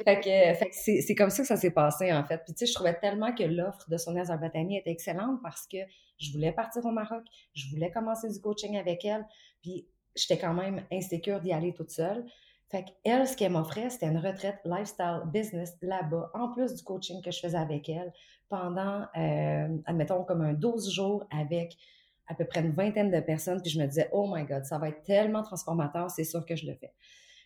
[0.04, 2.42] fait que, fait que c'est, comme ça que ça s'est passé, en fait.
[2.44, 5.78] Puis, tu sais, je trouvais tellement que l'offre de Sonia Zarbatani était excellente parce que
[6.18, 7.22] je voulais partir au Maroc,
[7.54, 9.24] je voulais commencer du coaching avec elle,
[9.62, 12.26] puis j'étais quand même insécure d'y aller toute seule.
[12.70, 17.22] Fait qu'elle, ce qu'elle m'offrait, c'était une retraite lifestyle business là-bas, en plus du coaching
[17.22, 18.12] que je faisais avec elle,
[18.48, 21.76] pendant, euh, admettons, comme un 12 jours avec
[22.30, 23.60] à peu près une vingtaine de personnes.
[23.60, 26.54] Puis je me disais, oh my God, ça va être tellement transformateur, c'est sûr que
[26.54, 26.92] je le fais.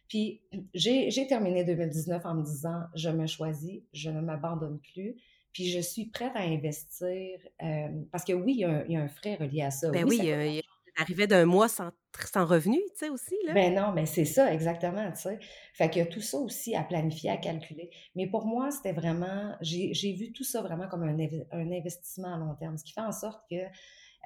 [0.08, 0.42] Puis
[0.74, 5.16] j'ai terminé 2019 en me disant, je me choisis, je ne m'abandonne plus.
[5.52, 8.92] Puis je suis prête à investir, euh, parce que oui, il y, a un, il
[8.92, 9.90] y a un frais relié à ça.
[9.90, 10.62] Ben oui, ça euh, il
[10.98, 11.90] arrivait d'un mois sans,
[12.32, 13.54] sans revenu, tu sais, aussi, là.
[13.54, 15.38] Ben non, mais c'est ça, exactement, tu sais.
[15.72, 17.90] Fait qu'il y a tout ça aussi à planifier, à calculer.
[18.16, 21.16] Mais pour moi, c'était vraiment, j'ai vu tout ça vraiment comme un,
[21.52, 23.56] un investissement à long terme, ce qui fait en sorte que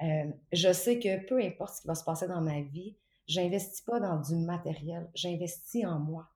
[0.01, 2.95] euh, je sais que peu importe ce qui va se passer dans ma vie,
[3.27, 6.27] j'investis pas dans du matériel, j'investis en moi.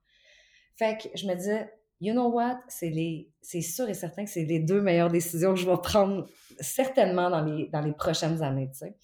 [0.76, 2.92] Fait que je me disais, you know what, c'est
[3.40, 6.26] c'est sûr et certain que c'est les deux meilleures décisions que je vais prendre
[6.60, 8.96] certainement dans les, dans les prochaines années, tu sais.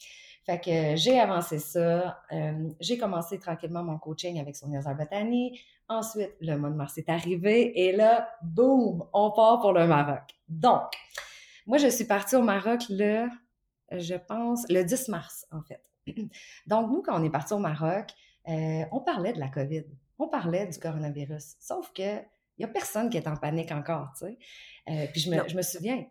[0.47, 2.19] Fait que j'ai avancé ça.
[2.33, 5.61] Euh, j'ai commencé tranquillement mon coaching avec Sonia Zarbatani.
[5.89, 10.23] Ensuite, le mois de mars est arrivé et là, boum, on part pour le Maroc.
[10.49, 10.83] Donc,
[11.67, 13.29] moi, je suis partie au Maroc le,
[13.91, 15.83] je pense, le 10 mars, en fait.
[16.67, 18.11] Donc, nous, quand on est parti au Maroc,
[18.49, 19.85] euh, on parlait de la COVID.
[20.19, 21.57] On parlait du coronavirus.
[21.61, 22.19] Sauf que
[22.59, 24.39] il n'y a personne qui est en panique encore, tu sais.
[24.91, 26.05] Euh, puis je me, je me souviens,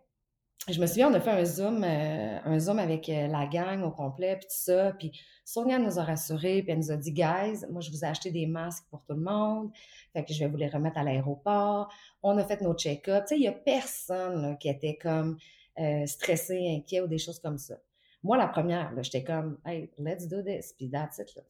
[0.68, 3.92] je me souviens, on a fait un Zoom, euh, un Zoom avec la gang au
[3.92, 4.92] complet, puis tout ça.
[4.98, 5.12] Puis
[5.44, 8.32] Sonia nous a rassurés, puis elle nous a dit, guys, moi, je vous ai acheté
[8.32, 9.70] des masques pour tout le monde.
[10.12, 11.92] Fait que je vais vous les remettre à l'aéroport.
[12.22, 13.20] On a fait nos check-ups.
[13.20, 15.38] Tu sais, il n'y a personne là, qui était comme
[15.78, 17.76] euh, stressé, inquiet ou des choses comme ça.
[18.22, 21.42] Moi, la première, j'étais comme, hey, let's do this, puis that's it, là.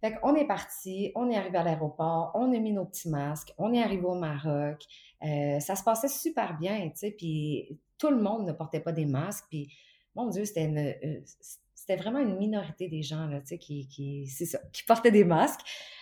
[0.00, 3.54] Fait qu'on est parti, on est arrivé à l'aéroport, on a mis nos petits masques,
[3.56, 4.84] on est arrivé au Maroc.
[5.22, 8.92] Euh, ça se passait super bien, tu sais, puis tout le monde ne portait pas
[8.92, 9.72] des masques, puis
[10.14, 11.20] mon Dieu, c'était une, euh,
[11.86, 15.60] c'était vraiment une minorité des gens, là, qui, qui, c'est ça, qui portaient des masques.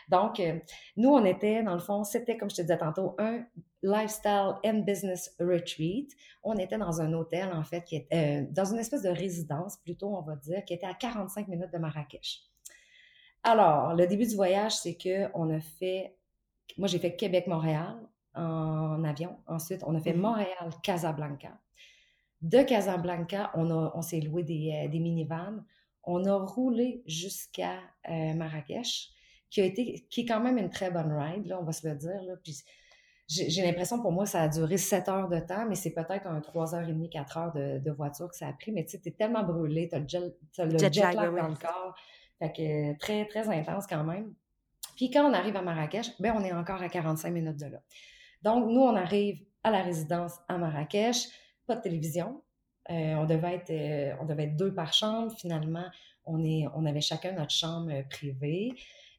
[0.09, 0.61] Donc, euh,
[0.97, 3.45] nous, on était, dans le fond, c'était, comme je te disais tantôt, un
[3.83, 6.13] lifestyle and business retreat.
[6.45, 9.77] On était dans un hôtel, en fait, qui était, euh, dans une espèce de résidence,
[9.79, 12.43] plutôt, on va dire, qui était à 45 minutes de Marrakech.
[13.43, 16.17] Alors, le début du voyage, c'est que on a fait,
[16.79, 17.97] moi j'ai fait Québec-Montréal
[18.35, 19.37] en avion.
[19.49, 20.21] Ensuite, on a fait Mhm.
[20.21, 21.59] Montréal-Casablanca.
[22.43, 25.63] De Casablanca, on, a, on s'est loué des, euh, des minivans.
[26.05, 27.79] On a roulé jusqu'à
[28.11, 29.11] euh, Marrakech,
[29.51, 31.89] qui a été, qui est quand même une très bonne ride, là, on va se
[31.89, 32.21] le dire.
[32.23, 32.35] Là.
[32.43, 32.65] Puis
[33.29, 36.41] j'ai l'impression pour moi, ça a duré 7 heures de temps, mais c'est peut-être un
[36.41, 38.73] 3h30, 4 heures de, de, voiture que ça a pris.
[38.73, 40.07] Mais tu sais, t'es tellement brûlé, t'as le,
[40.59, 41.95] as le jet, lag dans le corps.
[42.39, 44.35] Fait que très, très intense quand même.
[44.97, 47.79] Puis quand on arrive à Marrakech, ben on est encore à 45 minutes de là.
[48.43, 51.29] Donc, nous, on arrive à la résidence à Marrakech,
[51.73, 52.43] pas de télévision.
[52.91, 55.33] Euh, on, devait être, euh, on devait être deux par chambre.
[55.39, 55.85] Finalement,
[56.25, 58.73] on, est, on avait chacun notre chambre privée.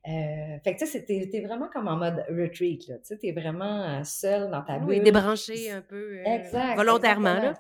[0.06, 2.98] Euh, fait que tu sais, t'es vraiment comme en mode retreat, là.
[2.98, 4.90] Tu sais, t'es vraiment seul dans ta bulle.
[4.90, 6.22] Oui, débranché un peu.
[6.26, 7.54] exact, volontairement, là.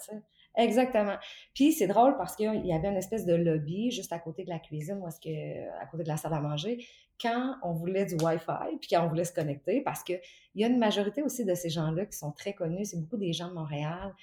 [0.55, 1.15] Exactement.
[1.55, 4.49] Puis c'est drôle parce qu'il y avait une espèce de lobby juste à côté de
[4.49, 6.85] la cuisine, ou est-ce que, à côté de la salle à manger,
[7.19, 10.19] quand on voulait du Wi-Fi, puis quand on voulait se connecter, parce qu'il
[10.55, 13.33] y a une majorité aussi de ces gens-là qui sont très connus, c'est beaucoup des
[13.33, 14.13] gens de Montréal,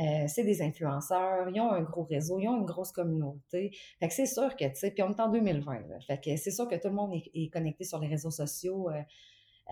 [0.00, 3.76] euh, c'est des influenceurs, ils ont un gros réseau, ils ont une grosse communauté.
[3.98, 6.50] Fait que c'est sûr que, tu sais, puis on est en 2020, fait que c'est
[6.50, 9.02] sûr que tout le monde est, connecté sur les réseaux sociaux euh,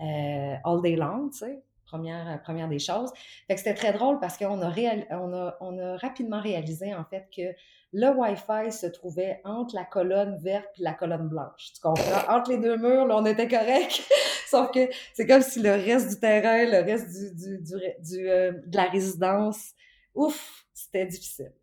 [0.03, 1.63] euh, all day long, tu sais.
[1.85, 3.11] Première, première des choses.
[3.47, 4.71] Fait que c'était très drôle parce qu'on a,
[5.09, 7.55] on a, on a rapidement réalisé, en fait, que
[7.93, 11.73] le Wi-Fi se trouvait entre la colonne verte et la colonne blanche.
[11.73, 12.03] Tu comprends?
[12.29, 14.03] Entre les deux murs, là, on était correct.
[14.47, 18.75] Sauf que c'est comme si le reste du terrain, le reste du, du, du, de
[18.75, 19.73] la résidence
[20.15, 21.53] ouf, c'était difficile.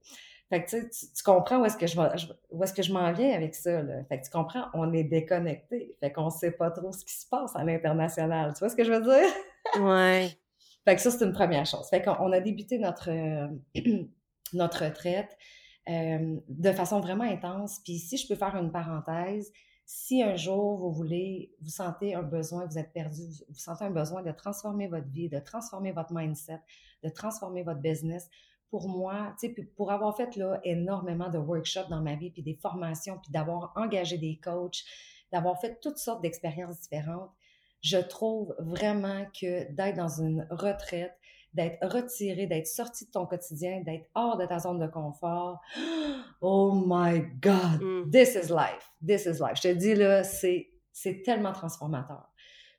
[0.48, 1.98] Fait que tu, tu comprends où est-ce que je
[2.50, 3.82] où est-ce que je m'en viens avec ça.
[3.82, 4.04] Là.
[4.08, 5.96] Fait que tu comprends, on est déconnecté.
[5.98, 8.52] Fait qu'on sait pas trop ce qui se passe à l'international.
[8.54, 9.84] Tu vois ce que je veux dire?
[9.84, 10.30] Ouais.
[10.84, 11.88] fait que ça, c'est une première chose.
[11.90, 13.10] Fait qu'on a débuté notre,
[14.52, 15.36] notre retraite
[15.88, 17.80] euh, de façon vraiment intense.
[17.84, 19.52] Puis si je peux faire une parenthèse,
[19.86, 23.90] si un jour vous voulez, vous sentez un besoin, vous êtes perdu, vous sentez un
[23.90, 26.60] besoin de transformer votre vie, de transformer votre mindset,
[27.04, 28.28] de transformer votre business,
[28.68, 29.36] pour moi,
[29.76, 33.72] pour avoir fait là, énormément de workshops dans ma vie, puis des formations, puis d'avoir
[33.76, 34.82] engagé des coachs,
[35.30, 37.30] d'avoir fait toutes sortes d'expériences différentes,
[37.80, 41.16] je trouve vraiment que d'être dans une retraite,
[41.54, 45.60] d'être retiré, d'être sorti de ton quotidien, d'être hors de ta zone de confort.
[46.42, 48.10] Oh my God, mm.
[48.10, 49.56] this is life, this is life.
[49.56, 52.30] Je te dis là, c'est, c'est tellement transformateur.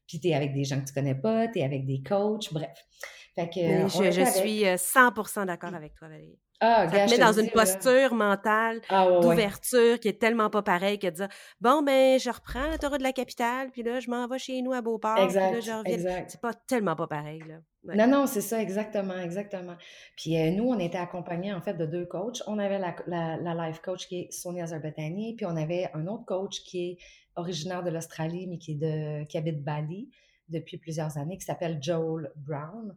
[0.07, 2.53] Puis tu es avec des gens que tu connais pas, tu es avec des coachs,
[2.53, 2.85] bref.
[3.33, 6.39] Fait que, je, je suis 100% euh, d'accord avec toi, Valérie.
[6.59, 10.97] Ah, ça te met dans une posture mentale ah, d'ouverture qui est tellement pas pareille
[10.97, 11.27] que de dire
[11.61, 14.73] bon ben je reprends la de la capitale puis là je m'en vais chez nous
[14.73, 17.57] à Beauport exact, puis là je reviens c'est pas tellement pas pareil là
[17.95, 19.75] non non c'est ça exactement exactement.
[20.15, 22.41] Puis euh, nous on était accompagnés en fait de deux coachs.
[22.47, 26.25] On avait la, la, life coach qui est Sonia Zarbetani puis on avait un autre
[26.25, 26.97] coach qui est
[27.35, 30.09] originaire de l'Australie mais qui est de qui habite Bali
[30.49, 32.95] depuis plusieurs années qui s'appelle Joel Brown.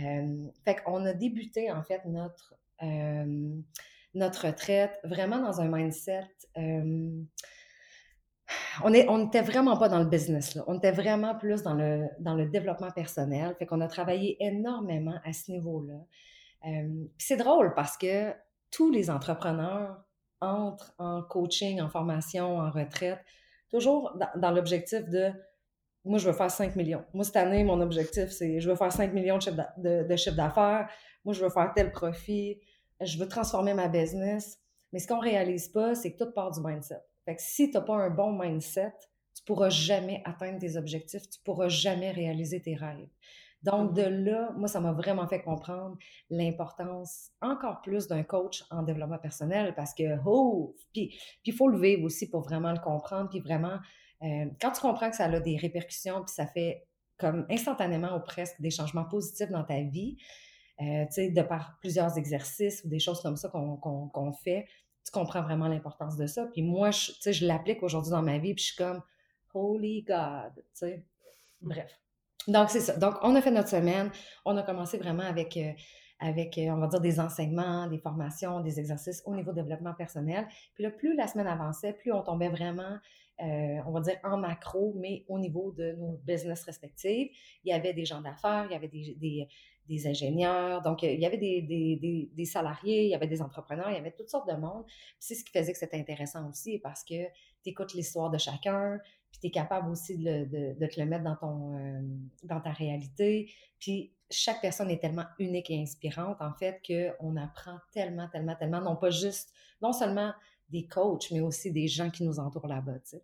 [0.00, 3.56] Euh, fait qu'on a débuté en fait notre euh,
[4.14, 6.28] notre retraite, vraiment dans un mindset.
[8.84, 13.54] On n'était vraiment pas dans le business, on était vraiment plus dans le, développement personnel.
[13.58, 16.00] Fait qu'on a travaillé énormément à ce niveau-là.
[16.66, 18.32] Euh, c'est drôle parce que
[18.70, 20.02] tous les entrepreneurs
[20.40, 23.18] entrent en coaching, en formation, en retraite,
[23.70, 25.30] toujours dans, l'objectif de
[26.04, 27.04] moi, je veux faire 5 millions.
[27.14, 30.88] Moi, cette année, mon objectif, c'est je veux faire 5 millions de chiffre d'affaires.
[31.24, 32.58] Moi, je veux faire tel profit
[33.04, 34.58] je veux transformer ma business.
[34.92, 37.02] Mais ce qu'on réalise pas, c'est que tout part du mindset.
[37.24, 38.94] Fait que si tu n'as pas un bon mindset,
[39.34, 43.08] tu pourras jamais atteindre tes objectifs, tu pourras jamais réaliser tes rêves.
[43.62, 44.24] Donc, de mm-hmm.
[44.24, 45.96] là, moi, ça m'a vraiment fait comprendre
[46.30, 51.78] l'importance encore plus d'un coach en développement personnel parce que, oh, puis il faut le
[51.78, 53.78] vivre aussi pour vraiment le comprendre, puis vraiment,
[54.22, 56.86] euh, quand tu comprends que ça a des répercussions, puis ça fait
[57.18, 60.16] comme instantanément ou presque des changements positifs dans ta vie,
[60.80, 64.66] euh, de par plusieurs exercices ou des choses comme ça qu'on fait,
[65.04, 66.46] tu comprends vraiment l'importance de ça.
[66.46, 69.02] Puis moi, je, je l'applique aujourd'hui dans ma vie, puis je suis comme
[69.54, 71.04] Holy God, tu sais.
[71.60, 71.68] Mmh.
[71.68, 71.98] Bref.
[72.48, 72.96] Donc, c'est ça.
[72.96, 74.10] Donc, on a fait notre semaine.
[74.44, 75.72] On a commencé vraiment avec, euh,
[76.18, 80.46] avec, euh, on va dire, des enseignements, des formations, des exercices au niveau développement personnel.
[80.74, 82.96] Puis là, plus la semaine avançait, plus on tombait vraiment,
[83.38, 87.30] on va dire, en macro, mais au niveau de nos business respectifs.
[87.64, 89.48] Il y avait des gens d'affaires, il y avait des,
[89.88, 90.82] des ingénieurs.
[90.82, 93.98] Donc, il y avait des, des, des, salariés, il y avait des entrepreneurs, il y
[93.98, 94.84] avait toutes sortes de monde.
[95.18, 97.24] c'est ce qui faisait que c'était intéressant aussi parce que
[97.62, 98.98] tu écoutes l'histoire de chacun,
[99.30, 102.00] puis tu es capable aussi de, de, de, te le mettre dans, ton, euh,
[102.44, 103.52] dans ta réalité.
[103.78, 108.80] Puis chaque personne est tellement unique et inspirante, en fait, qu'on apprend tellement, tellement, tellement,
[108.80, 110.32] non pas juste, non seulement
[110.72, 113.22] des coachs, mais aussi des gens qui nous entourent là-bas, sais.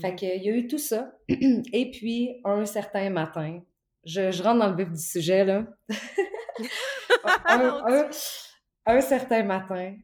[0.00, 1.12] Fait qu'il y a eu tout ça.
[1.28, 3.60] Et puis, un certain matin,
[4.04, 5.66] je, rentre dans le vif du sujet, là.
[8.86, 9.96] un, certain matin,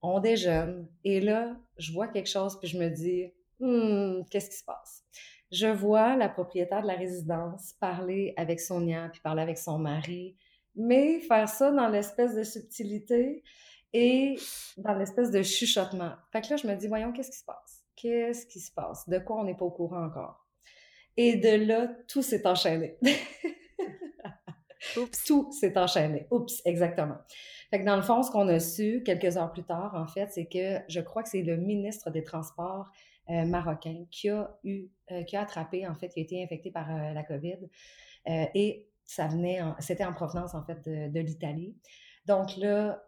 [0.00, 4.56] on déjeune, et là, je vois quelque chose, puis je me dis, hmm, qu'est-ce qui
[4.56, 5.04] se passe?
[5.50, 10.36] Je vois la propriétaire de la résidence parler avec Sonia, puis parler avec son mari,
[10.74, 13.44] mais faire ça dans l'espèce de subtilité
[13.92, 14.36] et
[14.76, 16.12] dans l'espèce de chuchotement.
[16.32, 17.84] Fait que là, je me dis, voyons, qu'est-ce qui se passe?
[17.96, 19.08] Qu'est-ce qui se passe?
[19.08, 20.46] De quoi on n'est pas au courant encore?
[21.16, 22.98] Et de là, tout s'est enchaîné.
[24.96, 25.24] Oups.
[25.24, 26.26] Tout s'est enchaîné.
[26.30, 27.18] Oups, exactement.
[27.70, 30.28] Fait que dans le fond, ce qu'on a su quelques heures plus tard, en fait,
[30.32, 32.90] c'est que je crois que c'est le ministre des Transports
[33.30, 36.70] euh, marocain qui a eu, euh, qui a attrapé, en fait, qui a été infecté
[36.72, 37.58] par euh, la COVID.
[38.26, 41.76] et ça venait, c'était en provenance, en fait, de, de l'Italie.
[42.26, 43.02] Donc là,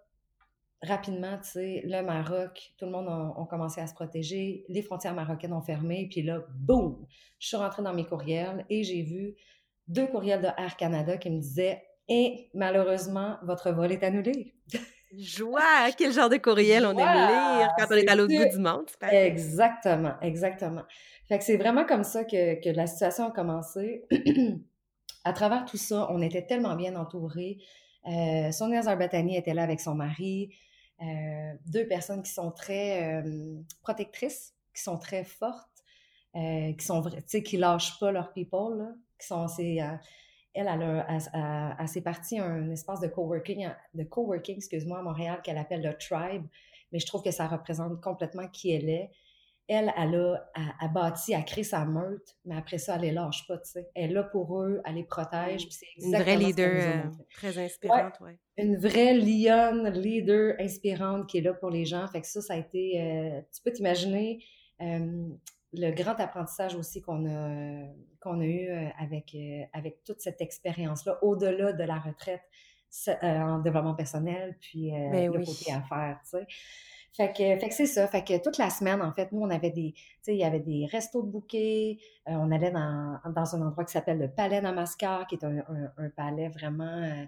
[0.87, 5.15] rapidement, tu sais, le Maroc, tout le monde a, commencé à se protéger, les frontières
[5.15, 7.05] marocaines ont fermé, puis là, boum,
[7.39, 9.35] je suis rentrée dans mes courriels et j'ai vu
[9.89, 14.55] deux courriels de Air Canada qui me disaient Et malheureusement, votre vol est annulé.
[15.17, 15.91] Joie!
[15.97, 18.87] Quel genre de courriel on aime lire quand on est à l'autre bout du monde.
[19.13, 20.83] Exactement, exactement.
[21.29, 24.05] Fait que c'est vraiment comme ça que, que la situation a commencé.
[25.25, 27.59] à travers tout ça, on était tellement bien entourés.
[28.07, 30.51] Euh, Sonia Zarbatani était là avec son mari.
[31.05, 35.85] Euh, deux personnes qui sont très euh, protectrices, qui sont très fortes,
[36.37, 40.01] euh, qui sont, tu qui lâchent pas leurs people, là, qui sont, c'est, elle,
[40.55, 45.59] elle, a, elle, s'est partie un espace de coworking, de coworking, excuse-moi, à Montréal qu'elle
[45.59, 46.47] appelle le Tribe,
[46.93, 49.11] mais je trouve que ça représente complètement qui elle est
[49.67, 50.51] elle, elle a,
[50.81, 53.89] a, bâti, a créé sa meute, mais après ça, elle les lâche pas, tu sais.
[53.95, 58.21] Elle est là pour eux, elle les protège, c'est Une vraie leader euh, très inspirante,
[58.21, 62.07] ouais, Une vraie lionne, leader inspirante qui est là pour les gens.
[62.09, 63.01] Fait que ça, ça a été...
[63.01, 64.45] Euh, tu peux t'imaginer
[64.83, 65.29] euh,
[65.73, 67.87] le grand apprentissage aussi qu'on a,
[68.21, 69.35] qu'on a eu avec,
[69.73, 72.43] avec toute cette expérience-là, au-delà de la retraite
[73.23, 76.47] en développement personnel, puis ben le côté affaires, tu sais.
[77.17, 78.09] Fait que, fait que c'est ça.
[78.09, 80.45] Fait que toute la semaine, en fait, nous, on avait des, tu sais, il y
[80.45, 81.99] avait des restos de bouquets.
[82.29, 85.63] Euh, on allait dans, dans un endroit qui s'appelle le Palais Namaskar, qui est un,
[85.97, 87.25] un, palais vraiment euh,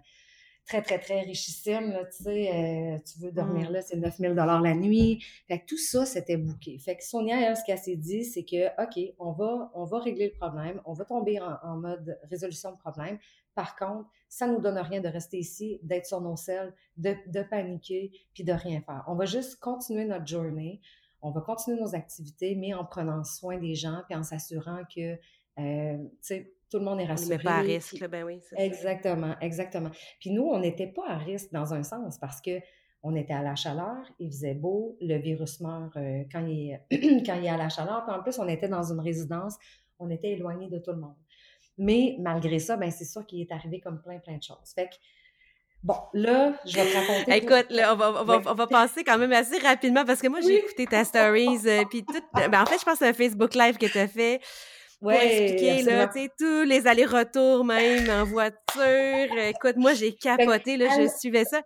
[0.66, 1.92] très, très, très richissime.
[1.92, 3.72] Là, tu sais, euh, tu veux dormir mmh.
[3.72, 5.24] là, c'est 9000 dollars la nuit.
[5.48, 6.78] Fait que tout ça, c'était bouquet.
[6.78, 9.98] Fait que Sonia, elle, ce qu'elle s'est dit, c'est que, OK, on va, on va
[10.00, 10.80] régler le problème.
[10.84, 13.18] On va tomber en, en mode résolution de problème.
[13.56, 18.12] Par contre, ça nous donne rien de rester ici, d'être sur nos selles, de, paniquer,
[18.34, 19.02] puis de rien faire.
[19.08, 20.82] On va juste continuer notre journée,
[21.22, 25.18] on va continuer nos activités, mais en prenant soin des gens, puis en s'assurant que,
[25.58, 26.04] euh,
[26.70, 27.38] tout le monde est rassuré.
[27.40, 28.40] On pas à risque, ben oui.
[28.56, 29.90] Exactement, exactement.
[30.20, 32.60] Puis nous, on n'était pas à risque dans un sens parce que
[33.02, 36.76] on était à la chaleur, il faisait beau, le virus meurt euh, quand, il,
[37.24, 38.04] quand il est à la chaleur.
[38.04, 39.54] Puis en plus, on était dans une résidence,
[40.00, 41.14] on était éloigné de tout le monde.
[41.78, 44.72] Mais malgré ça, ben c'est sûr qu'il est arrivé comme plein, plein de choses.
[44.74, 44.94] Fait que,
[45.84, 47.36] bon, là, je vais te raconter.
[47.36, 50.28] Écoute, là, on, va, on, va, on va passer quand même assez rapidement parce que
[50.28, 52.20] moi, j'ai écouté ta stories, euh, puis tout.
[52.34, 54.40] Ben, en fait, je pense que c'est un Facebook Live que tu as fait.
[55.00, 59.38] Pour expliquer, là, tu sais, tous les allers-retours, même en voiture.
[59.38, 61.62] Écoute, moi, j'ai capoté, là, je suivais ça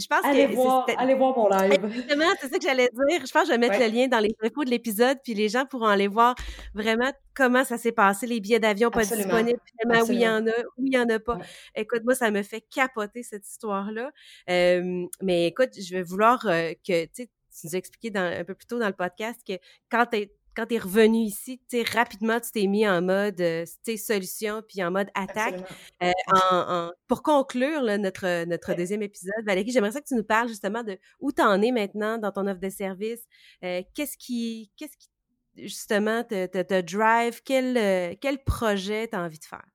[0.00, 1.84] je pense allez voir, allez voir mon live.
[1.84, 3.26] Exactement, c'est ça que j'allais dire.
[3.26, 5.48] Je pense que je vais mettre le lien dans les infos de l'épisode, puis les
[5.48, 6.34] gens pourront aller voir
[6.74, 10.46] vraiment comment ça s'est passé, les billets d'avion pas disponibles, finalement, où il y en
[10.46, 11.38] a, où il y en a pas.
[11.74, 14.10] Écoute, moi, ça me fait capoter cette histoire-là.
[14.48, 18.54] mais écoute, je vais vouloir euh, que, tu sais, tu nous as expliqué un peu
[18.54, 19.54] plus tôt dans le podcast que
[19.90, 23.40] quand tu es quand tu es revenu ici, tu rapidement, tu t'es mis en mode
[23.40, 23.64] euh,
[23.96, 25.58] solution puis en mode attaque.
[26.02, 30.48] Euh, en, pour conclure notre, notre deuxième épisode, Valérie, j'aimerais ça que tu nous parles
[30.48, 33.22] justement de où tu en es maintenant dans ton offre de service.
[33.64, 37.40] Euh, qu'est-ce qui, qu'est-ce qui justement te, te, drive?
[37.42, 39.66] Quel, quel projet tu as envie de faire?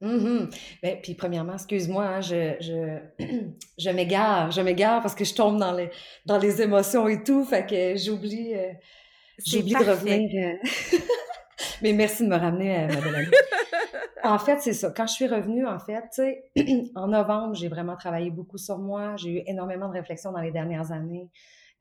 [0.00, 0.46] Mm
[1.02, 3.26] puis premièrement, excuse-moi, hein, je, je,
[3.78, 5.90] je m'égare, je m'égare parce que je tombe dans les,
[6.24, 8.54] dans les émotions et tout, fait que j'oublie
[9.44, 10.30] j'ai oublié de revenir.
[10.34, 10.98] Euh,
[11.82, 13.26] mais merci de me ramener, à euh, ma belle amie.
[14.24, 14.92] en fait, c'est ça.
[14.94, 16.44] Quand je suis revenue, en fait, tu sais,
[16.94, 19.16] en novembre, j'ai vraiment travaillé beaucoup sur moi.
[19.16, 21.30] J'ai eu énormément de réflexions dans les dernières années.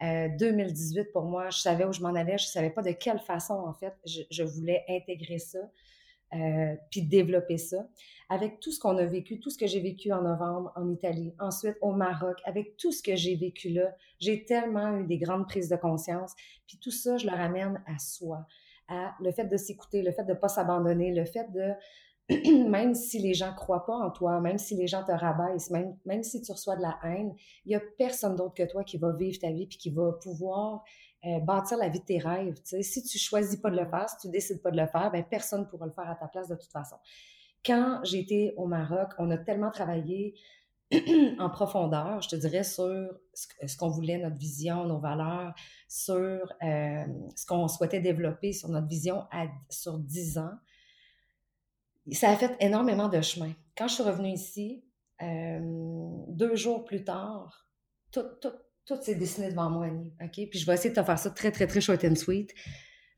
[0.01, 2.37] 2018, euh, pour moi, je savais où je m'en allais.
[2.37, 5.59] Je savais pas de quelle façon, en fait, je, voulais intégrer ça,
[6.91, 7.87] puis développer ça
[8.29, 11.33] avec tout ce qu'on a vécu, tout ce que j'ai vécu en novembre en Italie,
[11.39, 15.47] ensuite au Maroc, avec tout ce que j'ai vécu là, j'ai tellement eu des grandes
[15.47, 16.35] prises de conscience.
[16.67, 18.45] Puis tout ça, je le ramène à soi,
[18.87, 21.73] à le fait de s'écouter, le fait de ne pas s'abandonner, le fait de
[22.69, 25.97] même si les gens croient pas en toi, même si les gens te rabaissent, même,
[26.05, 27.33] même si tu reçois de la haine,
[27.65, 30.11] il y a personne d'autre que toi qui va vivre ta vie puis qui va
[30.21, 30.83] pouvoir
[31.25, 32.55] euh, bâtir la vie de tes rêves.
[32.63, 35.23] Si tu choisis pas de le faire, si tu décides pas de le faire, ben
[35.29, 36.95] personne ne pourra le faire à ta place de toute façon.
[37.65, 40.35] Quand j'étais au Maroc, on a tellement travaillé
[41.39, 45.53] en profondeur, je te dirais, sur ce qu'on voulait, notre vision, nos valeurs,
[45.87, 46.15] sur
[46.63, 47.05] euh,
[47.35, 49.27] ce qu'on souhaitait développer, sur notre vision
[49.69, 50.53] sur 10 ans.
[52.13, 53.51] Ça a fait énormément de chemin.
[53.77, 54.83] Quand je suis revenue ici,
[55.21, 55.59] euh,
[56.29, 57.67] deux jours plus tard,
[58.11, 58.53] tout, tout,
[58.89, 60.11] tout s'est dessiné devant moi, Annie.
[60.19, 60.49] OK?
[60.49, 62.53] Puis je vais essayer de te faire ça très, très, très short and sweet.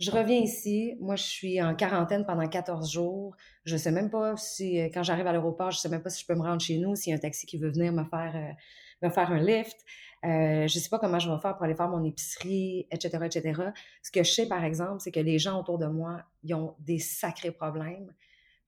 [0.01, 0.95] Je reviens ici.
[0.99, 3.37] Moi, je suis en quarantaine pendant 14 jours.
[3.63, 6.23] Je sais même pas si, euh, quand j'arrive à l'aéroport, je sais même pas si
[6.23, 8.03] je peux me rendre chez nous, s'il y a un taxi qui veut venir me
[8.03, 9.77] faire, euh, me faire un lift.
[10.25, 13.61] Euh, je sais pas comment je vais faire pour aller faire mon épicerie, etc., etc.
[14.03, 16.75] Ce que je sais, par exemple, c'est que les gens autour de moi, ils ont
[16.79, 18.11] des sacrés problèmes.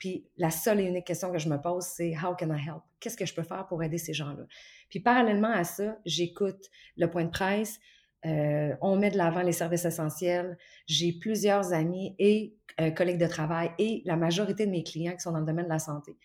[0.03, 2.81] Puis la seule et unique question que je me pose, c'est How can I help?
[2.99, 4.43] Qu'est-ce que je peux faire pour aider ces gens-là?
[4.89, 7.79] Puis parallèlement à ça, j'écoute le point de presse,
[8.25, 10.57] euh, on met de l'avant les services essentiels.
[10.87, 15.21] J'ai plusieurs amis et euh, collègues de travail et la majorité de mes clients qui
[15.21, 16.17] sont dans le domaine de la santé.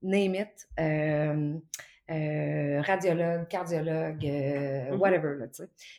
[0.00, 4.96] Name it, euh, radiologue, cardiologue, mm-hmm.
[4.96, 5.36] whatever.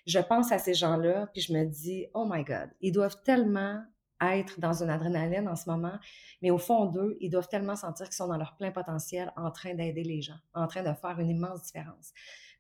[0.08, 3.84] je pense à ces gens-là, puis je me dis, oh my God, ils doivent tellement
[4.32, 5.98] être dans une adrénaline en ce moment,
[6.42, 9.52] mais au fond d'eux, ils doivent tellement sentir qu'ils sont dans leur plein potentiel en
[9.52, 12.12] train d'aider les gens, en train de faire une immense différence.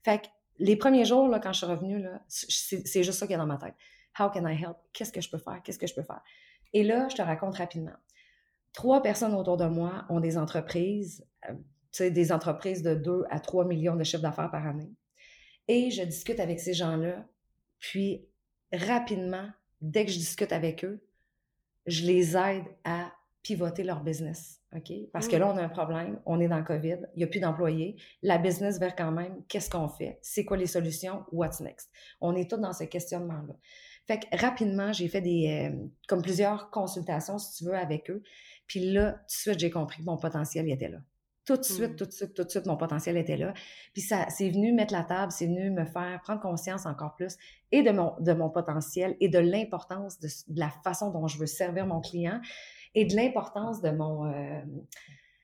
[0.03, 0.27] Fait que
[0.59, 3.57] les premiers jours, là, quand je suis revenue, c'est juste ça qui est dans ma
[3.57, 3.75] tête.
[4.19, 4.77] How can I help?
[4.93, 5.61] Qu'est-ce que je peux faire?
[5.63, 6.21] Qu'est-ce que je peux faire?
[6.73, 7.95] Et là, je te raconte rapidement.
[8.73, 13.65] Trois personnes autour de moi ont des entreprises, euh, des entreprises de 2 à 3
[13.65, 14.91] millions de chiffres d'affaires par année.
[15.67, 17.25] Et je discute avec ces gens-là,
[17.79, 18.25] puis
[18.71, 19.47] rapidement,
[19.81, 21.03] dès que je discute avec eux,
[21.85, 23.11] je les aide à
[23.41, 24.61] pivoter leur business.
[24.75, 24.91] OK?
[25.11, 27.27] Parce que là, on a un problème, on est dans le COVID, il n'y a
[27.27, 27.95] plus d'employés.
[28.23, 30.17] La business vers quand même, qu'est-ce qu'on fait?
[30.21, 31.23] C'est quoi les solutions?
[31.31, 31.91] What's next?
[32.21, 33.55] On est tous dans ce questionnement-là.
[34.07, 38.23] Fait que rapidement, j'ai fait des, euh, comme plusieurs consultations, si tu veux, avec eux.
[38.67, 40.99] Puis là, tout de suite, j'ai compris que mon potentiel était là.
[41.45, 41.95] Tout de suite, mmh.
[41.95, 43.53] tout de suite, tout de suite, mon potentiel était là.
[43.91, 47.35] Puis ça, c'est venu mettre la table, c'est venu me faire prendre conscience encore plus
[47.71, 51.37] et de mon, de mon potentiel et de l'importance de, de la façon dont je
[51.37, 52.39] veux servir mon client
[52.95, 54.61] et de l'importance de mon, euh,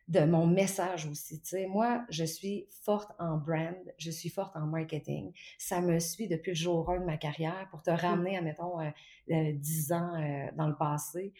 [0.09, 1.39] de mon message aussi.
[1.39, 5.31] Tu sais, moi, je suis forte en brand, je suis forte en marketing.
[5.59, 7.95] Ça me suit depuis le jour 1 de ma carrière pour te mmh.
[7.95, 8.89] ramener, admettons, euh,
[9.27, 11.31] 10 euh, ans euh, dans le passé.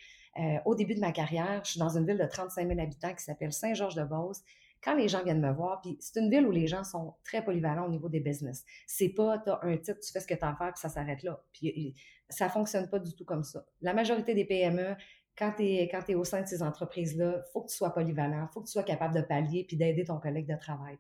[0.65, 3.23] Au début de ma carrière, je suis dans une ville de 35 000 habitants qui
[3.23, 4.41] s'appelle Saint-Georges-de-Beauce
[4.83, 7.43] quand les gens viennent me voir, puis c'est une ville où les gens sont très
[7.43, 8.63] polyvalents au niveau des business.
[8.87, 10.79] C'est pas, tu as un titre, tu fais ce que tu as à faire, puis
[10.79, 11.43] ça s'arrête là.
[11.51, 11.95] Puis
[12.29, 13.65] ça fonctionne pas du tout comme ça.
[13.81, 14.95] La majorité des PME,
[15.37, 18.53] quand tu es, au sein de ces entreprises-là, il faut que tu sois polyvalent, il
[18.53, 20.97] faut que tu sois capable de pallier puis d'aider ton collègue de travail.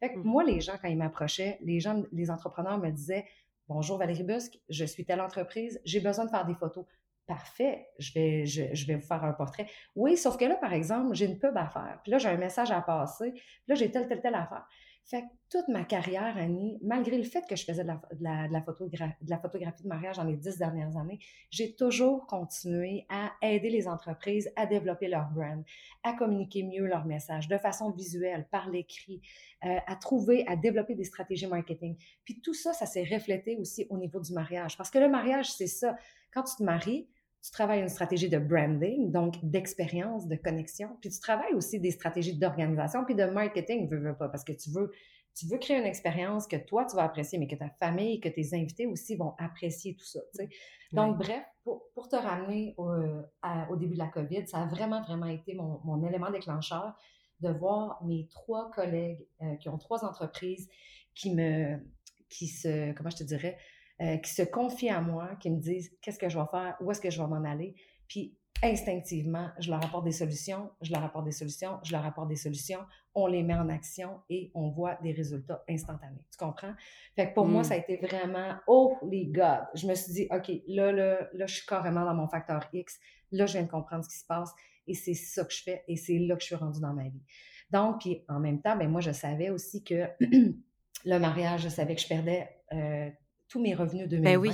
[0.00, 0.22] Fait que mmh.
[0.22, 3.24] moi, les gens, quand ils m'approchaient, les gens, les entrepreneurs me disaient
[3.68, 6.86] Bonjour Valérie Busque, je suis telle entreprise, j'ai besoin de faire des photos.
[7.28, 9.66] Parfait, je vais, je, vais vous faire un portrait.
[9.94, 12.00] Oui, sauf que là, par exemple, j'ai une pub à faire.
[12.02, 13.32] Puis là, j'ai un message à passer.
[13.32, 14.66] Puis là, j'ai telle, telle, telle affaire.
[15.04, 18.52] Fait que toute ma carrière, Annie, malgré le fait que je faisais de la, de
[18.52, 21.18] la, photographie de mariage dans les dix dernières années,
[21.50, 25.64] j'ai toujours continué à aider les entreprises à développer leur brand,
[26.02, 29.22] à communiquer mieux leur message de façon visuelle, par l'écrit,
[29.64, 31.96] euh, à trouver, à développer des stratégies marketing.
[32.24, 34.76] Puis tout ça, ça s'est reflété aussi au niveau du mariage.
[34.78, 35.96] Parce que le mariage, c'est ça.
[36.32, 37.08] Quand tu te maries,
[37.42, 41.90] tu travailles une stratégie de branding, donc d'expérience, de connexion, puis tu travailles aussi des
[41.90, 44.90] stratégies d'organisation, puis de marketing, veux, veux pas, parce que tu veux,
[45.34, 48.28] tu veux créer une expérience que toi, tu vas apprécier, mais que ta famille, que
[48.28, 50.20] tes invités aussi vont apprécier tout ça.
[50.32, 50.48] Tu sais.
[50.92, 52.90] Donc, bref, pour, pour, te ramener au,
[53.70, 56.94] au, début de la COVID, ça a vraiment, vraiment été mon, mon élément déclencheur
[57.40, 60.68] de voir mes trois collègues euh, qui ont trois entreprises
[61.14, 61.78] qui me,
[62.28, 63.58] qui se, comment je te dirais,
[64.00, 66.90] euh, qui se confient à moi, qui me disent qu'est-ce que je vais faire, où
[66.90, 67.74] est-ce que je vais m'en aller.
[68.08, 72.28] Puis instinctivement, je leur apporte des solutions, je leur apporte des solutions, je leur apporte
[72.28, 72.80] des solutions,
[73.14, 76.24] on les met en action et on voit des résultats instantanés.
[76.30, 76.72] Tu comprends?
[77.14, 77.64] Fait que pour moi, mm.
[77.64, 79.62] ça a été vraiment, oh les God!
[79.74, 82.98] Je me suis dit, OK, là, là, là, je suis carrément dans mon facteur X.
[83.32, 84.52] Là, je viens de comprendre ce qui se passe
[84.86, 87.04] et c'est ça que je fais et c'est là que je suis rendue dans ma
[87.04, 87.22] vie.
[87.70, 90.08] Donc, puis en même temps, ben moi, je savais aussi que
[91.04, 93.10] le mariage, je savais que je perdais euh,
[93.48, 94.52] tous mes revenus de Ben oui.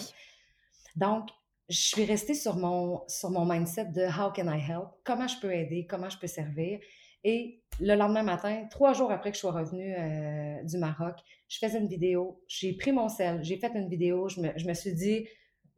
[0.97, 1.29] Donc,
[1.69, 4.89] je suis restée sur mon, sur mon mindset de how can I help?
[5.05, 5.87] Comment je peux aider?
[5.89, 6.79] Comment je peux servir?
[7.25, 11.17] Et le lendemain matin, trois jours après que je sois revenue euh, du Maroc,
[11.49, 12.43] je faisais une vidéo.
[12.47, 14.29] J'ai pris mon sel, j'ai fait une vidéo.
[14.29, 15.27] Je me, je me, suis dit,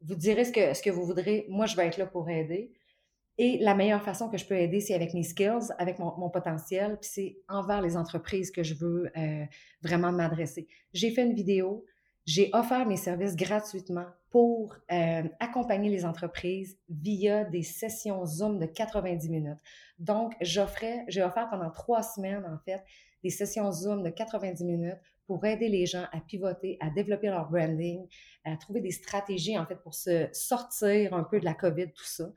[0.03, 1.47] vous direz ce que, ce que vous voudrez.
[1.49, 2.73] Moi, je vais être là pour aider.
[3.39, 6.31] Et la meilleure façon que je peux aider, c'est avec mes skills, avec mon, mon
[6.31, 9.45] potentiel, puis c'est envers les entreprises que je veux euh,
[9.83, 10.67] vraiment m'adresser.
[10.95, 11.85] J'ai fait une vidéo,
[12.27, 18.67] j'ai offert mes services gratuitement pour euh, accompagner les entreprises via des sessions Zoom de
[18.67, 19.61] 90 minutes.
[19.99, 22.85] Donc, j'offrais, j'ai offert pendant trois semaines, en fait,
[23.23, 27.49] des sessions Zoom de 90 minutes pour aider les gens à pivoter, à développer leur
[27.49, 28.07] branding,
[28.45, 32.05] à trouver des stratégies, en fait, pour se sortir un peu de la COVID, tout
[32.05, 32.29] ça.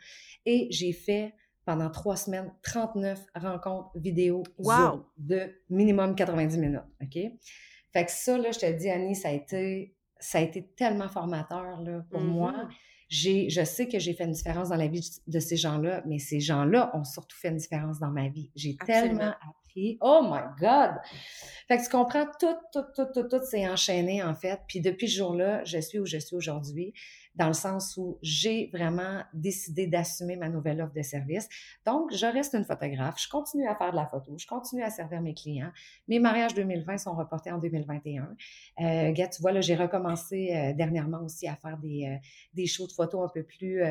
[0.46, 1.34] Et j'ai fait
[1.66, 6.82] pendant trois semaines 39 rencontres vidéo Zoom de minimum 90 minutes.
[7.02, 7.18] OK?
[7.94, 11.10] Fait que ça, là, je te dis, Annie, ça a été, ça a été tellement
[11.10, 12.52] formateur là, pour moi.
[12.52, 12.74] Mm-hmm.
[13.10, 16.20] J'ai, je sais que j'ai fait une différence dans la vie de ces gens-là, mais
[16.20, 18.52] ces gens-là ont surtout fait une différence dans ma vie.
[18.56, 19.98] J'ai tellement appris.
[20.02, 20.92] Oh my God!
[21.68, 24.60] Fait que tu comprends, tout, tout, tout, tout, tout s'est enchaîné, en fait.
[24.68, 26.94] Puis depuis ce jour-là, je suis où je suis aujourd'hui
[27.40, 31.48] dans le sens où j'ai vraiment décidé d'assumer ma nouvelle offre de service.
[31.86, 34.90] Donc, je reste une photographe, je continue à faire de la photo, je continue à
[34.90, 35.72] servir mes clients.
[36.08, 38.36] Mes mariages 2020 sont reportés en 2021.
[38.82, 42.18] Euh, tu vois, là, j'ai recommencé euh, dernièrement aussi à faire des, euh,
[42.54, 43.82] des shows de photos un peu plus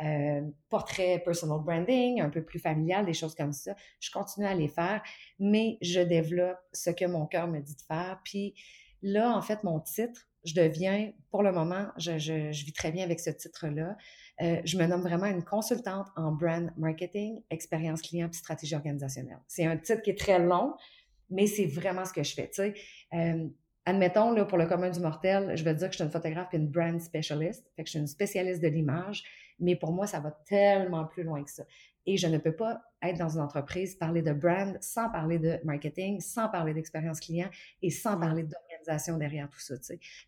[0.00, 3.74] euh, portrait personal branding, un peu plus familial, des choses comme ça.
[4.00, 5.02] Je continue à les faire,
[5.38, 8.20] mais je développe ce que mon cœur me dit de faire.
[8.24, 8.54] Puis
[9.02, 12.90] là, en fait, mon titre, je deviens, pour le moment, je, je, je vis très
[12.90, 13.96] bien avec ce titre-là.
[14.40, 19.40] Euh, je me nomme vraiment une consultante en brand marketing, expérience client et stratégie organisationnelle.
[19.46, 20.74] C'est un titre qui est très long,
[21.30, 22.50] mais c'est vraiment ce que je fais.
[23.14, 23.48] Euh,
[23.84, 26.48] admettons, là, pour le commun du mortel, je veux dire que je suis une photographe
[26.52, 29.22] et une brand specialist, fait que je suis une spécialiste de l'image,
[29.60, 31.64] mais pour moi, ça va tellement plus loin que ça.
[32.04, 35.60] Et je ne peux pas être dans une entreprise, parler de brand sans parler de
[35.62, 37.48] marketing, sans parler d'expérience client
[37.80, 38.71] et sans parler d'organisation
[39.18, 39.74] derrière tout ça.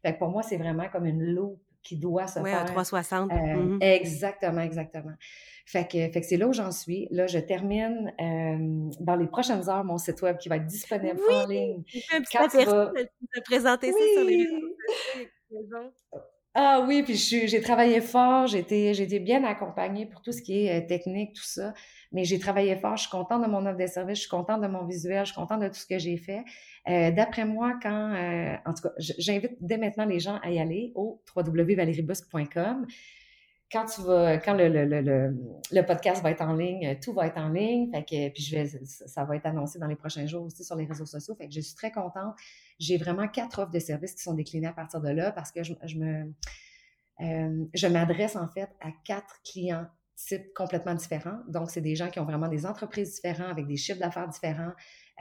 [0.03, 2.65] Fait que pour moi, c'est vraiment comme une loupe qui doit se faire.
[2.65, 3.31] Oui, 360.
[3.31, 3.79] Euh, mm-hmm.
[3.83, 5.13] Exactement, exactement.
[5.67, 7.09] Fait que, fait que c'est là où j'en suis.
[7.11, 11.21] Là, je termine euh, dans les prochaines heures mon site web qui va être disponible
[11.31, 11.83] en ligne.
[12.13, 12.93] Un petit Quand tu vas...
[13.45, 14.37] présenter ça sur les
[15.51, 15.93] réseaux
[16.57, 20.85] ah oui, puis j'ai travaillé fort, j'ai été, bien accompagnée pour tout ce qui est
[20.85, 21.75] euh, technique, tout ça.
[22.13, 24.61] Mais j'ai travaillé fort, je suis contente de mon offre de service, je suis contente
[24.61, 26.45] de mon visuel, je suis contente de tout ce que j'ai fait.
[26.89, 30.61] Euh, D'après moi, quand, euh, en tout cas, j'invite dès maintenant les gens à y
[30.61, 32.87] aller au www.valeriebusque.com
[33.75, 35.37] quand tu vas, quand le, le, le,
[35.73, 37.91] le, podcast va être en ligne, tout va être en ligne.
[37.91, 40.77] Fait que, puis je vais, ça va être annoncé dans les prochains jours aussi sur
[40.77, 41.35] les réseaux sociaux.
[41.35, 42.37] Fait que je suis très contente.
[42.79, 45.65] J'ai vraiment quatre offres de services qui sont déclinées à partir de là parce que
[45.65, 45.99] je, je
[47.21, 51.41] euh, je m'adresse en fait à quatre clients types complètement différents.
[51.49, 54.73] Donc, c'est des gens qui ont vraiment des entreprises différentes avec des chiffres d'affaires différents.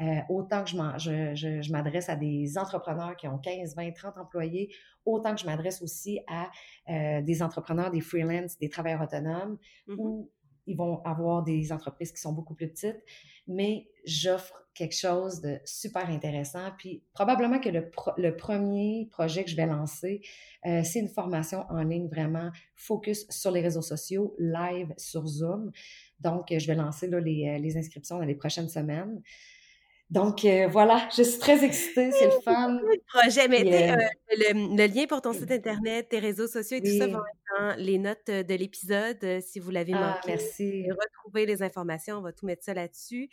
[0.02, 4.18] Euh, autant que je, je, je m'adresse à des entrepreneurs qui ont 15, 20, 30
[4.18, 4.74] employés,
[5.06, 6.50] autant que je m'adresse aussi à
[6.90, 9.96] euh, des entrepreneurs, des freelance, des travailleurs autonomes, mm-hmm.
[9.98, 10.32] où
[10.66, 13.04] ils vont avoir des entreprises qui sont beaucoup plus petites,
[13.48, 16.72] mais j'offre quelque chose de super intéressant.
[16.80, 20.22] Puis probablement que le, le premier projet que je vais lancer,
[20.66, 25.72] euh, c'est une formation en ligne vraiment focus sur les réseaux sociaux, live sur Zoom.
[26.22, 29.22] Donc, je vais lancer là, les, les inscriptions dans les prochaines semaines.
[30.10, 32.80] Donc euh, voilà, je suis très excitée, c'est le fun.
[33.08, 33.96] projet, mais euh,
[34.30, 37.76] le, lien pour ton site internet, tes réseaux sociaux et tout ça vont être dans
[37.84, 40.28] les notes euh, de l'épisode si vous l'avez ah, manqué.
[40.28, 40.86] Merci.
[40.92, 43.30] Retrouver les informations, on va tout mettre ça là-dessus.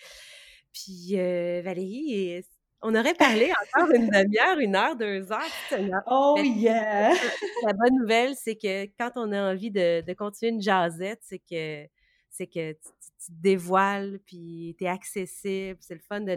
[0.73, 2.43] Puis Valérie,
[2.81, 6.01] on aurait parlé encore une demi-heure, une heure, deux heures.
[6.07, 7.13] Oh yeah!
[7.63, 11.41] La bonne nouvelle, c'est que quand on a envie de, de continuer une jasette, c'est
[11.41, 11.87] que
[12.31, 16.37] c'est que tu, te dévoiles, puis tu es accessible, c'est le fun de.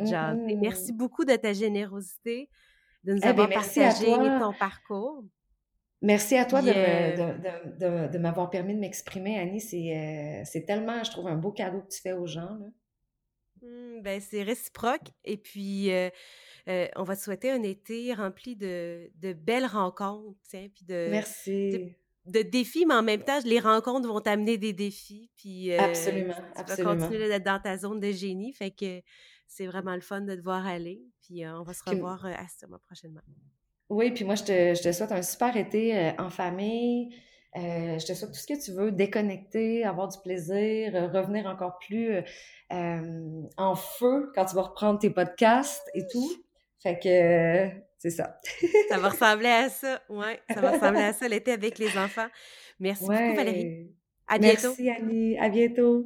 [0.56, 0.98] Merci mmh.
[0.98, 2.50] beaucoup de ta générosité,
[3.04, 5.24] de nous eh avoir partagé ton parcours.
[6.02, 9.62] Merci à toi de, de, m'avoir permis de m'exprimer, Annie.
[9.62, 12.60] C'est euh, tellement, je trouve, un beau cadeau que tu fais aux gens.
[13.62, 15.14] Mmh, ben, c'est réciproque.
[15.24, 16.10] Et puis, euh,
[16.68, 20.38] euh, on va te souhaiter un été rempli de, belles rencontres.
[20.50, 24.74] Tiens, puis de, Merci de défis, mais en même temps, les rencontres vont t'amener des
[24.74, 25.30] défis.
[25.36, 26.95] Puis, euh, absolument, tu absolument.
[26.95, 28.53] vas continuer d'être dans ta zone de génie.
[28.53, 29.01] Fait que
[29.47, 31.01] c'est vraiment le fun de te voir aller.
[31.21, 33.21] Puis euh, on va se revoir euh, à ce moment prochainement.
[33.89, 37.13] Oui, puis moi, je te, je te souhaite un super été en famille.
[37.53, 42.24] je te souhaite tout ce que tu veux, déconnecter, avoir du plaisir, revenir encore plus
[42.71, 46.32] en feu quand tu vas reprendre tes podcasts et tout.
[46.82, 47.69] Fait que
[48.04, 48.38] c'est ça.
[48.89, 50.38] ça va ressembler à ça, ouais.
[50.54, 52.28] Ça va ressembler à ça l'été avec les enfants.
[52.78, 53.95] Merci beaucoup, Valérie.
[54.28, 54.76] À bientôt.
[54.78, 55.38] Merci, Annie.
[55.38, 56.06] À bientôt.